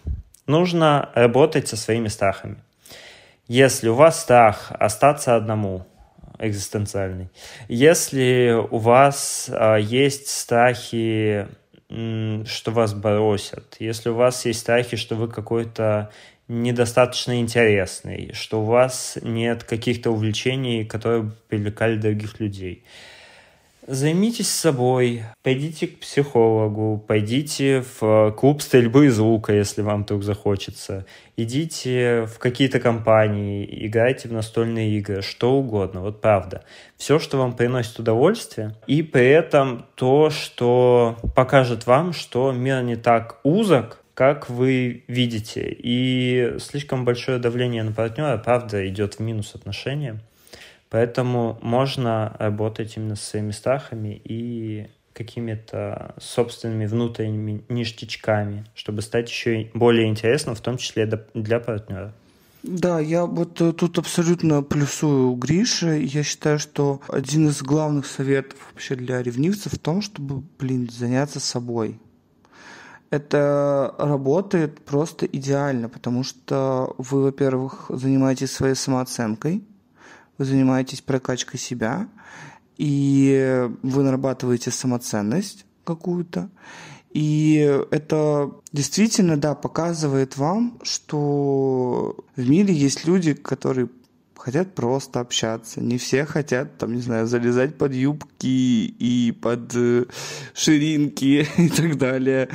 [0.47, 2.57] нужно работать со своими страхами.
[3.49, 5.87] Если у вас страх остаться одному,
[6.39, 7.29] экзистенциальный,
[7.69, 11.47] если у вас а, есть страхи,
[11.91, 16.11] что вас бросят, если у вас есть страхи, что вы какой-то
[16.49, 22.87] недостаточно интересный, что у вас нет каких-то увлечений, которые привлекали других людей–
[23.93, 31.07] Займитесь собой, пойдите к психологу, пойдите в клуб стрельбы из лука, если вам вдруг захочется.
[31.37, 36.63] Идите в какие-то компании, играйте в настольные игры, что угодно, вот правда.
[36.97, 42.95] Все, что вам приносит удовольствие, и при этом то, что покажет вам, что мир не
[42.95, 45.67] так узок, как вы видите.
[45.67, 50.21] И слишком большое давление на партнера, правда, идет в минус отношения.
[50.91, 59.71] Поэтому можно работать именно с своими страхами и какими-то собственными внутренними ништячками, чтобы стать еще
[59.75, 62.13] более интересным, в том числе для партнера.
[62.63, 66.03] Да, я вот э, тут абсолютно плюсую Грише.
[66.03, 71.41] Я считаю, что один из главных советов вообще для ревнивцев в том, чтобы, блин, заняться
[71.41, 71.99] собой.
[73.09, 79.65] Это работает просто идеально, потому что вы, во-первых, занимаетесь своей самооценкой,
[80.41, 82.09] вы занимаетесь прокачкой себя,
[82.79, 86.49] и вы нарабатываете самоценность какую-то,
[87.13, 93.91] и это действительно, да, показывает вам, что в мире есть люди, которые
[94.35, 95.83] хотят просто общаться.
[95.83, 100.07] Не все хотят, там, не знаю, залезать под юбки и под э,
[100.55, 102.49] ширинки и так далее.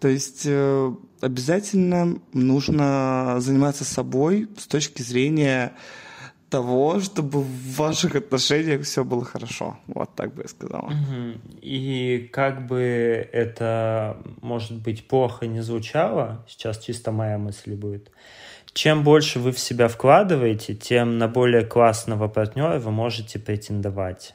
[0.00, 5.74] То есть э, обязательно нужно заниматься собой с точки зрения
[6.54, 9.76] того, чтобы в ваших отношениях все было хорошо.
[9.86, 10.92] Вот так бы я сказала.
[11.62, 18.10] И как бы это, может быть, плохо не звучало, сейчас чисто моя мысль будет,
[18.72, 24.34] чем больше вы в себя вкладываете, тем на более классного партнера вы можете претендовать.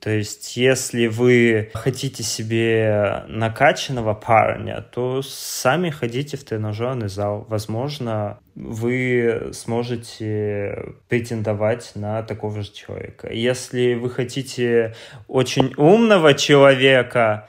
[0.00, 7.44] То есть, если вы хотите себе накачанного парня, то сами ходите в тренажерный зал.
[7.50, 13.30] Возможно, вы сможете претендовать на такого же человека.
[13.30, 14.94] Если вы хотите
[15.28, 17.48] очень умного человека,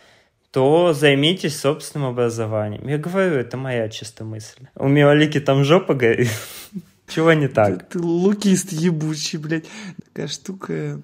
[0.52, 2.86] то займитесь собственным образованием.
[2.86, 4.68] Я говорю, это моя чистая мысль.
[4.76, 6.30] У Миолики там жопа горит.
[7.08, 7.88] Чего не так?
[7.88, 9.66] Ты, ты лукист ебучий, блядь.
[10.08, 11.00] Такая штука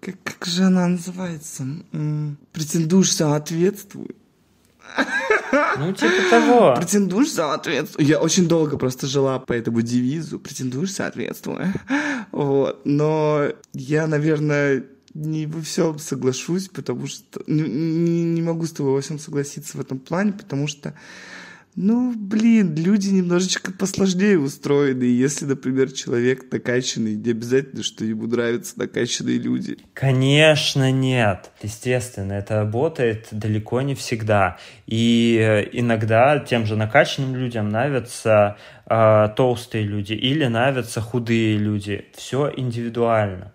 [0.00, 1.66] как, как же она называется?
[2.52, 4.16] Претендуешь соответствуй.
[5.78, 6.74] Ну, типа того.
[6.76, 8.04] Претендуешь соответствуй.
[8.04, 10.38] Я очень долго просто жила по этому девизу.
[10.38, 11.58] Претендуешь соответствуй.
[12.32, 12.82] Вот.
[12.84, 14.84] Но я, наверное,
[15.14, 19.76] не во всем соглашусь, потому что не, не, не могу с тобой во всем согласиться
[19.76, 20.94] в этом плане, потому что
[21.82, 25.04] ну, блин, люди немножечко посложнее устроены.
[25.04, 29.78] Если, например, человек накачанный, не обязательно, что ему нравятся накачанные люди.
[29.94, 31.50] Конечно, нет.
[31.62, 34.58] Естественно, это работает далеко не всегда.
[34.86, 42.04] И э, иногда тем же накачанным людям нравятся э, толстые люди или нравятся худые люди.
[42.14, 43.54] Все индивидуально.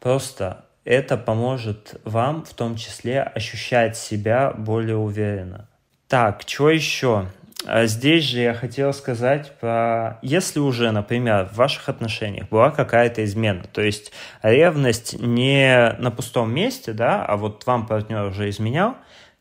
[0.00, 5.66] Просто это поможет вам в том числе ощущать себя более уверенно.
[6.08, 7.28] Так, что еще?
[7.66, 10.18] А здесь же я хотел сказать про...
[10.22, 14.12] Если уже, например, в ваших отношениях была какая-то измена, то есть
[14.42, 18.96] ревность не на пустом месте, да, а вот вам партнер уже изменял,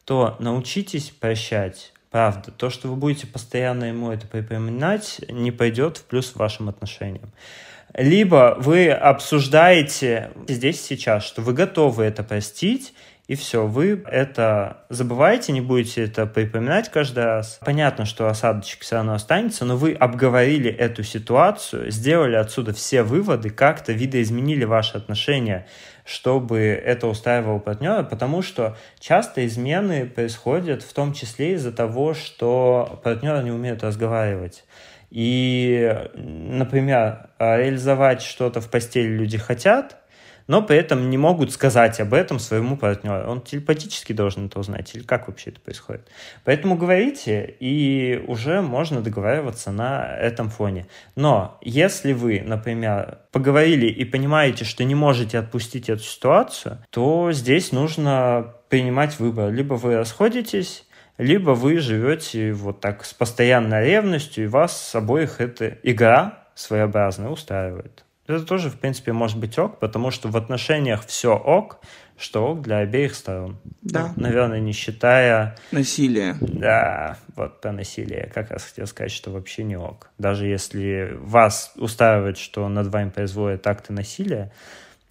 [0.05, 1.93] то научитесь прощать.
[2.11, 7.31] Правда, то, что вы будете постоянно ему это припоминать, не пойдет в плюс вашим отношениям.
[7.93, 12.93] Либо вы обсуждаете здесь сейчас, что вы готовы это простить,
[13.25, 17.57] и все, вы это забываете, не будете это припоминать каждый раз.
[17.63, 23.49] Понятно, что осадочек все равно останется, но вы обговорили эту ситуацию, сделали отсюда все выводы,
[23.49, 25.67] как-то видоизменили ваши отношения,
[26.03, 32.99] чтобы это устраивало партнера, потому что часто измены происходят в том числе из-за того, что
[33.05, 34.65] партнеры не умеют разговаривать.
[35.11, 40.02] И, например, реализовать что-то в постели люди хотят,
[40.47, 43.29] но при этом не могут сказать об этом своему партнеру.
[43.29, 46.07] Он телепатически должен это узнать, или как вообще это происходит.
[46.43, 50.87] Поэтому говорите, и уже можно договариваться на этом фоне.
[51.15, 57.71] Но если вы, например, поговорили и понимаете, что не можете отпустить эту ситуацию, то здесь
[57.71, 59.51] нужно принимать выбор.
[59.51, 60.85] Либо вы расходитесь,
[61.17, 68.03] либо вы живете вот так с постоянной ревностью, и вас обоих эта игра своеобразная устраивает.
[68.25, 71.79] Это тоже, в принципе, может быть ок, потому что в отношениях все ок,
[72.17, 73.57] что ок для обеих сторон.
[73.81, 74.13] Да.
[74.15, 75.57] Ну, наверное, не считая...
[75.71, 76.37] Насилие.
[76.39, 78.31] Да, вот про насилие.
[78.33, 80.09] Как раз хотел сказать, что вообще не ок.
[80.17, 84.51] Даже если вас устраивает, что над вами производят акты насилия,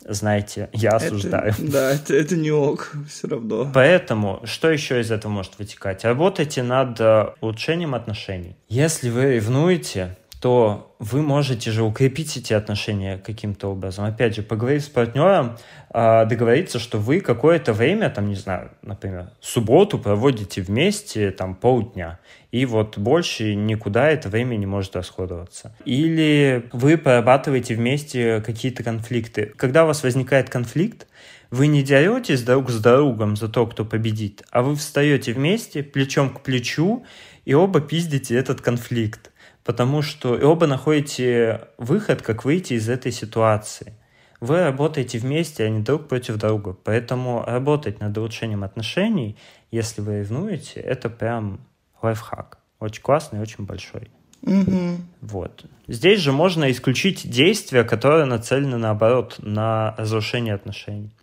[0.08, 1.52] знаете, я осуждаю.
[1.52, 3.70] Это, да, это, это не ок, все равно.
[3.72, 6.04] Поэтому, что еще из этого может вытекать?
[6.04, 8.56] Работайте над э, улучшением отношений.
[8.68, 14.06] Если вы ревнуете, то вы можете же укрепить эти отношения каким-то образом.
[14.06, 15.56] Опять же, поговорить с партнером,
[15.88, 22.18] а, договориться, что вы какое-то время, там, не знаю, например, субботу проводите вместе, там, полдня,
[22.50, 25.76] и вот больше никуда это время не может расходоваться.
[25.84, 29.52] Или вы прорабатываете вместе какие-то конфликты.
[29.56, 31.06] Когда у вас возникает конфликт,
[31.52, 36.30] вы не деретесь друг с другом за то, кто победит, а вы встаете вместе, плечом
[36.30, 37.04] к плечу,
[37.44, 39.28] и оба пиздите этот конфликт
[39.64, 43.94] потому что и оба находите выход, как выйти из этой ситуации.
[44.40, 46.76] Вы работаете вместе, а не друг против друга.
[46.82, 49.36] Поэтому работать над улучшением отношений,
[49.70, 51.60] если вы ревнуете, это прям
[52.02, 52.58] лайфхак.
[52.80, 54.10] Очень классный, очень большой.
[54.42, 54.96] Угу.
[55.20, 55.64] Вот.
[55.86, 61.14] Здесь же можно исключить действия, которые нацелены наоборот на разрушение отношений.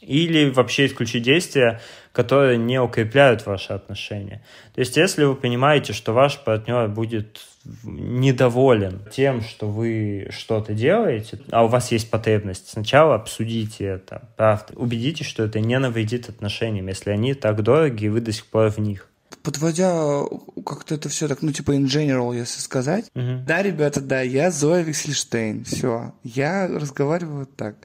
[0.00, 1.80] Или вообще исключить действия,
[2.12, 4.42] которые не укрепляют ваши отношения.
[4.74, 7.40] То есть, если вы понимаете, что ваш партнер будет
[7.84, 14.72] недоволен тем, что вы что-то делаете, а у вас есть потребность, сначала обсудите это, правда.
[14.76, 18.70] Убедитесь, что это не навредит отношениям, если они так дороги, и вы до сих пор
[18.70, 19.09] в них
[19.42, 20.24] подводя
[20.64, 23.06] как-то это все так, ну, типа, in general, если сказать.
[23.14, 23.44] Угу.
[23.46, 25.64] Да, ребята, да, я Зоя Виксельштейн.
[25.64, 26.14] Все.
[26.22, 27.76] Я разговариваю так.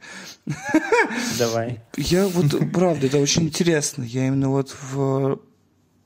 [1.39, 1.81] Давай.
[1.97, 4.03] Я вот, правда, это очень интересно.
[4.03, 5.39] Я именно вот в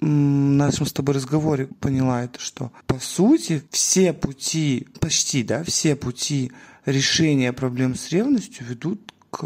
[0.02, 6.52] нашем с тобой разговоре поняла это, что по сути все пути, почти, да, все пути
[6.86, 9.40] решения проблем с ревностью ведут к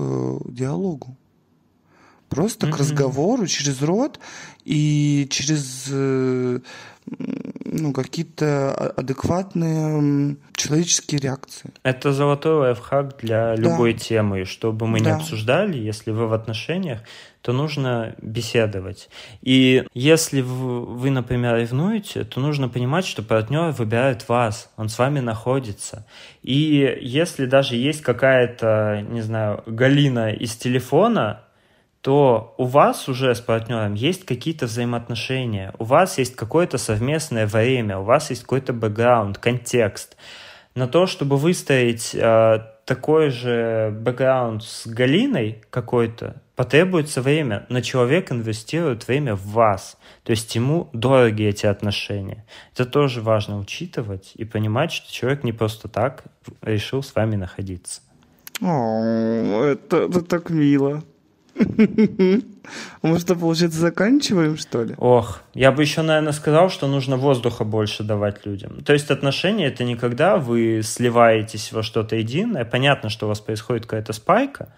[0.48, 1.18] диалогу.
[2.34, 2.72] Просто mm-hmm.
[2.72, 4.20] к разговору через рот
[4.66, 6.60] и через э,
[7.06, 11.72] ну, какие-то адекватные человеческие реакции.
[11.84, 14.00] Это золотой лайфхак для любой да.
[14.00, 14.46] темы.
[14.46, 15.06] Чтобы мы да.
[15.06, 17.00] не обсуждали, если вы в отношениях,
[17.42, 19.10] то нужно беседовать.
[19.42, 25.20] И если вы, например, ревнуете, то нужно понимать, что партнер выбирает вас, он с вами
[25.20, 26.06] находится.
[26.42, 31.42] И если даже есть какая-то, не знаю, Галина из телефона,
[32.04, 37.98] то у вас уже с партнером есть какие-то взаимоотношения, у вас есть какое-то совместное время,
[37.98, 40.18] у вас есть какой-то бэкграунд, контекст.
[40.76, 48.34] На то, чтобы выстроить э, такой же бэкграунд с Галиной какой-то, потребуется время, но человек
[48.34, 49.98] инвестирует время в вас.
[50.24, 52.44] То есть ему дороги эти отношения.
[52.74, 56.26] Это тоже важно учитывать и понимать, что человек не просто так
[56.62, 58.02] решил с вами находиться.
[58.62, 61.02] О, это, это так мило.
[63.02, 64.96] Мы что, получается, заканчиваем, что ли?
[64.98, 68.84] Ох, я бы еще, наверное, сказал, что нужно воздуха больше давать людям.
[68.84, 72.66] То есть отношения— это не когда вы сливаетесь во что-то единое.
[72.66, 74.74] Понятно, что у вас происходит какая-то спайка,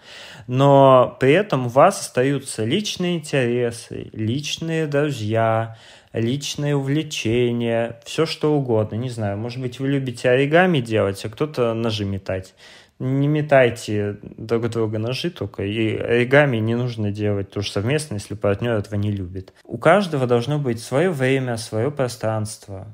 [0.46, 5.76] но при этом у вас остаются личные интересы, личные друзья,
[6.12, 8.96] личные увлечения, все что угодно.
[8.96, 12.54] Не знаю, может быть, вы любите оригами делать, а кто-то ножи метать
[12.98, 18.72] не метайте друг друга ножи только, и оригами не нужно делать тоже совместно, если партнер
[18.72, 19.52] этого не любит.
[19.64, 22.86] У каждого должно быть свое время, свое пространство.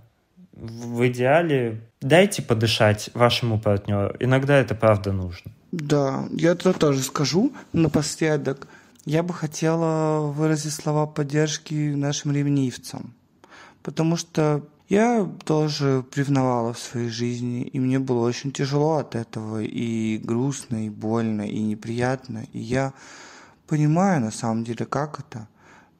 [0.53, 4.15] В идеале дайте подышать вашему партнеру.
[4.21, 5.51] Иногда это правда нужно.
[5.73, 8.67] Да, я это тоже скажу напоследок.
[9.05, 13.15] Я бы хотела выразить слова поддержки нашим ревнивцам.
[13.83, 19.62] Потому что я тоже привновала в своей жизни, и мне было очень тяжело от этого,
[19.62, 22.45] и грустно, и больно, и неприятно.
[22.53, 22.93] И я
[23.66, 25.49] понимаю на самом деле, как это.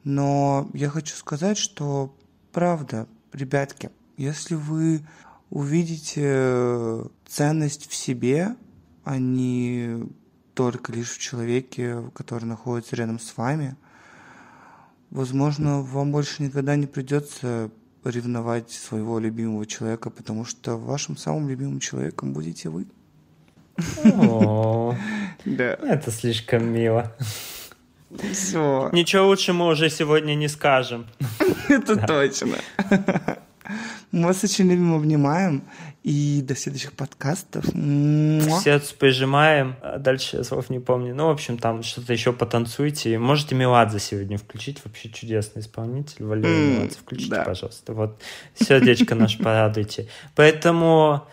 [0.05, 2.15] Но я хочу сказать, что
[2.53, 3.89] правда, ребятки,
[4.19, 5.01] если вы
[5.49, 8.57] увидите ценность в себе,
[9.05, 10.07] а не
[10.53, 13.75] только лишь в человеке, который находится рядом с вами,
[15.09, 17.71] возможно, вам больше никогда не придется
[18.05, 22.87] ревновать своего любимого человека, потому что вашим самым любимым человеком будете вы.
[25.45, 25.79] Да.
[25.83, 27.15] Это слишком мило.
[28.33, 28.91] Все.
[28.93, 31.07] Ничего лучше мы уже сегодня не скажем.
[31.69, 32.57] Это точно.
[34.11, 35.63] Мы вас очень любим, обнимаем.
[36.03, 37.65] И до следующих подкастов.
[37.65, 39.77] Сердце прижимаем.
[39.83, 41.15] А дальше слов не помню.
[41.15, 43.17] Ну, в общем, там что-то еще потанцуйте.
[43.19, 44.85] Можете Меладзе сегодня включить.
[44.85, 46.25] Вообще чудесный исполнитель.
[46.25, 46.99] Валерий mm, Меладзе.
[46.99, 47.45] Включите, да.
[47.45, 47.93] пожалуйста.
[47.93, 48.21] Вот
[48.59, 50.09] сердечко наше порадуйте.
[50.35, 51.29] Поэтому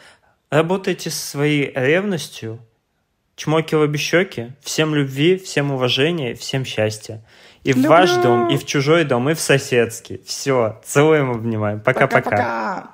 [0.51, 2.59] работайте со своей ревностью.
[3.35, 4.51] Чмоки в обе щеки.
[4.61, 7.25] Всем любви, всем уважения, всем счастья.
[7.63, 7.85] И Люблю.
[7.85, 10.21] в ваш дом, и в чужой дом, и в соседский.
[10.25, 10.79] Все.
[10.85, 11.79] Целуем, обнимаем.
[11.79, 12.91] Пока-пока.